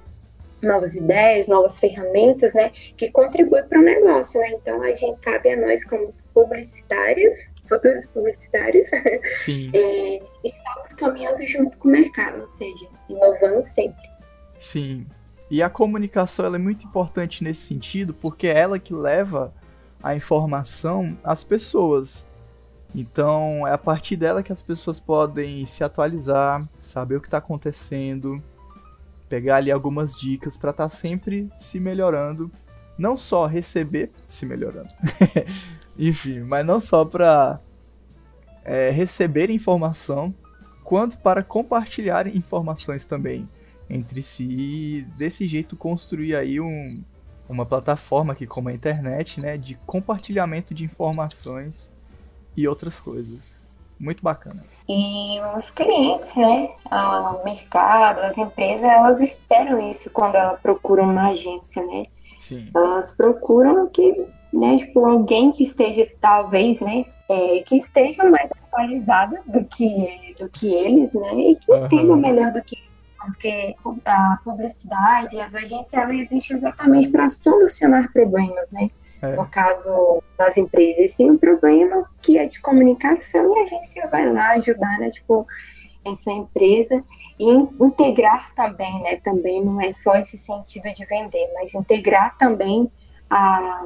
[0.63, 4.49] novas ideias, novas ferramentas, né, que contribuem para o negócio, né?
[4.51, 7.35] Então a gente cabe a nós como publicitários,
[7.69, 14.09] futuros publicitários, é, estamos caminhando junto com o mercado, ou seja, inovando sempre.
[14.59, 15.07] Sim,
[15.49, 19.53] e a comunicação é muito importante nesse sentido, porque é ela que leva
[20.01, 22.25] a informação às pessoas.
[22.93, 27.39] Então é a partir dela que as pessoas podem se atualizar, saber o que está
[27.39, 28.41] acontecendo,
[29.27, 32.51] pegar ali algumas dicas para estar tá sempre se melhorando.
[32.97, 34.89] Não só receber se melhorando,
[36.07, 37.59] enfim, mas não só para
[38.63, 40.33] é, receber informação,
[40.83, 43.47] quanto para compartilhar informações também
[43.89, 47.03] entre si e desse jeito construir aí um,
[47.47, 51.91] uma plataforma aqui como a internet, né, de compartilhamento de informações
[52.55, 53.39] e outras coisas.
[53.99, 54.61] Muito bacana.
[54.87, 61.31] E os clientes, né, o mercado, as empresas, elas esperam isso quando elas procuram uma
[61.31, 62.05] agência, né?
[62.39, 62.69] Sim.
[62.73, 69.41] Elas procuram que, né, tipo, alguém que esteja, talvez, né, é, que esteja mais atualizada
[69.45, 71.85] do que, do que eles, né, e que uhum.
[71.85, 72.89] entenda melhor do que
[73.19, 73.75] porque
[74.05, 78.89] a publicidade, as agências, ela existe exatamente para solucionar problemas, né?
[79.21, 79.35] É.
[79.35, 84.31] No caso das empresas, tem um problema que é de comunicação e a agência vai
[84.31, 85.11] lá ajudar, né?
[85.11, 85.45] Tipo,
[86.05, 87.03] essa empresa
[87.37, 89.17] e integrar também, né?
[89.17, 92.89] Também não é só esse sentido de vender, mas integrar também
[93.29, 93.83] a,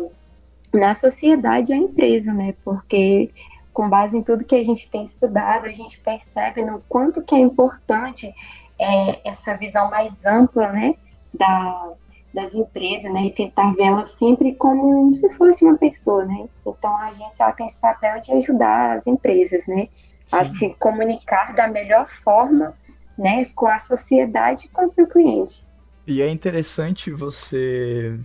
[0.74, 2.56] na sociedade a empresa, né?
[2.64, 3.30] Porque
[3.74, 7.34] com base em tudo que a gente tem estudado, a gente percebe no quanto que
[7.34, 8.34] é importante
[8.80, 10.94] é, essa visão mais ampla, né,
[11.34, 11.94] da,
[12.34, 16.48] das empresas, né, e tentar vê-la sempre como se fosse uma pessoa, né.
[16.66, 19.88] Então a agência ela tem esse papel de ajudar as empresas, né,
[20.32, 22.76] a se comunicar da melhor forma,
[23.18, 25.66] né, com a sociedade e com o seu cliente.
[26.06, 28.20] E é interessante você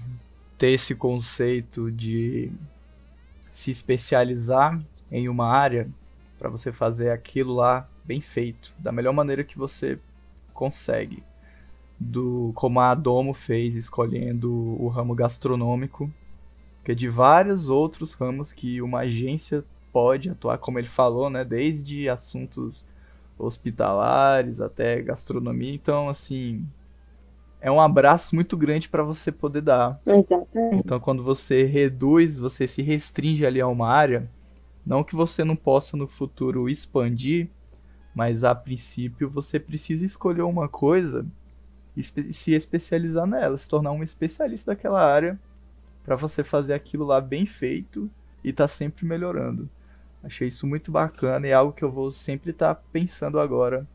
[0.59, 2.51] ter esse conceito de
[3.53, 4.79] se especializar
[5.11, 5.89] em uma área
[6.39, 9.99] para você fazer aquilo lá bem feito, da melhor maneira que você
[10.53, 11.23] consegue.
[11.99, 16.11] Do como a Domo fez escolhendo o ramo gastronômico,
[16.85, 21.45] que é de vários outros ramos que uma agência pode atuar, como ele falou, né,
[21.45, 22.85] desde assuntos
[23.39, 25.75] hospitalares até gastronomia.
[25.75, 26.65] Então, assim,
[27.61, 30.01] é um abraço muito grande para você poder dar.
[30.07, 30.77] Exatamente.
[30.77, 34.29] Então, quando você reduz, você se restringe ali a uma área,
[34.87, 37.49] não que você não possa no futuro expandir,
[38.15, 41.27] mas a princípio você precisa escolher uma coisa
[41.97, 42.03] e
[42.33, 45.39] se especializar nela, se tornar um especialista daquela área
[46.05, 48.09] para você fazer aquilo lá bem feito
[48.43, 49.69] e tá sempre melhorando.
[50.23, 53.87] Achei isso muito bacana e é algo que eu vou sempre estar tá pensando agora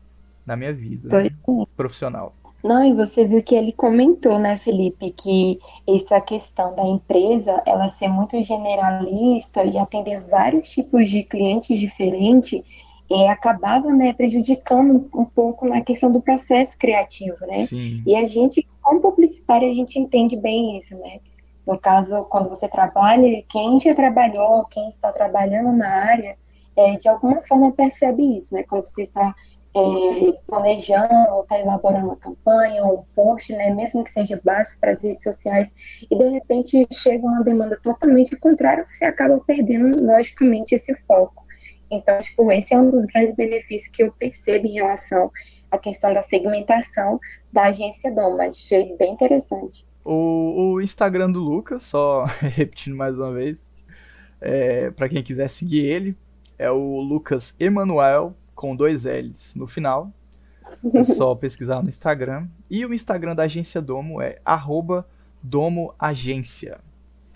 [0.44, 1.30] na minha vida né,
[1.76, 2.34] profissional.
[2.64, 7.90] Não, e você viu que ele comentou, né, Felipe, que essa questão da empresa, ela
[7.90, 12.62] ser muito generalista e atender vários tipos de clientes diferentes,
[13.12, 17.66] é, acabava né, prejudicando um pouco na questão do processo criativo, né?
[17.66, 18.02] Sim.
[18.06, 21.20] E a gente, como publicitário, a gente entende bem isso, né?
[21.66, 26.34] No caso, quando você trabalha, quem já trabalhou, quem está trabalhando na área,
[26.74, 28.62] é, de alguma forma percebe isso, né?
[28.62, 29.34] Quando você está
[29.76, 33.70] é, planejando está elaborando uma campanha um post, né?
[33.74, 35.74] Mesmo que seja básico para as redes sociais,
[36.10, 41.44] e de repente chega uma demanda totalmente contrária, você acaba perdendo, logicamente, esse foco.
[41.90, 45.30] Então, tipo, esse é um dos grandes benefícios que eu percebo em relação
[45.70, 47.20] à questão da segmentação
[47.52, 49.86] da agência Dom, mas achei bem interessante.
[50.04, 53.56] O, o Instagram do Lucas, só repetindo mais uma vez,
[54.40, 56.16] é, para quem quiser seguir ele,
[56.58, 58.34] é o Lucas Emanuel,
[58.64, 60.10] com dois L's no final.
[60.94, 62.48] É só pesquisar no Instagram.
[62.70, 65.06] E o Instagram da agência Domo é arroba
[65.42, 66.80] Domo Agência.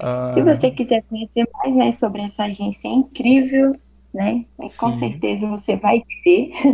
[0.01, 0.31] Ah.
[0.33, 3.77] Se você quiser conhecer mais né, sobre essa agência incrível,
[4.15, 4.47] né?
[4.79, 6.51] Com certeza você vai ter.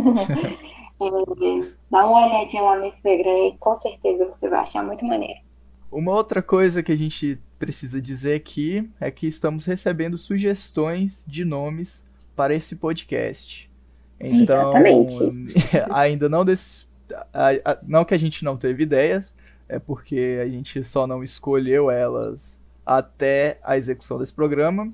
[1.01, 5.41] é, dá uma olhadinha lá no Instagram e com certeza você vai achar muito maneiro.
[5.91, 11.43] Uma outra coisa que a gente precisa dizer aqui é que estamos recebendo sugestões de
[11.43, 12.05] nomes
[12.37, 13.64] para esse podcast.
[14.19, 14.71] Então,
[15.91, 16.87] ainda não desse,
[17.83, 19.33] não que a gente não teve ideias,
[19.67, 24.89] é porque a gente só não escolheu elas até a execução desse programa.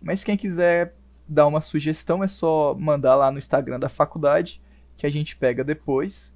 [0.00, 0.94] Mas quem quiser
[1.28, 4.60] dar uma sugestão é só mandar lá no Instagram da faculdade,
[4.96, 6.34] que a gente pega depois.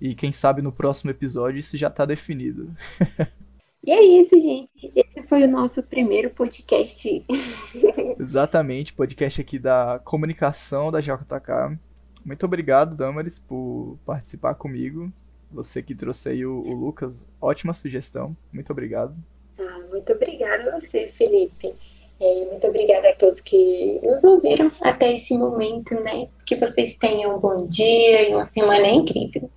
[0.00, 2.74] E quem sabe no próximo episódio isso já está definido.
[3.84, 4.92] E é isso, gente.
[4.94, 7.24] Esse foi o nosso primeiro podcast.
[8.18, 11.78] Exatamente, podcast aqui da comunicação da JK.
[12.24, 15.08] Muito obrigado, Damaris, por participar comigo.
[15.52, 18.36] Você que trouxe aí o, o Lucas, ótima sugestão.
[18.52, 19.16] Muito obrigado.
[19.60, 21.74] Ah, muito obrigada a você, Felipe.
[22.18, 26.28] É, muito obrigada a todos que nos ouviram até esse momento, né?
[26.44, 29.50] Que vocês tenham um bom dia e uma semana incrível.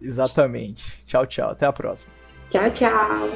[0.00, 1.02] Exatamente.
[1.06, 1.50] Tchau, tchau.
[1.50, 2.15] Até a próxima.
[2.48, 3.28] Tchau, tchau!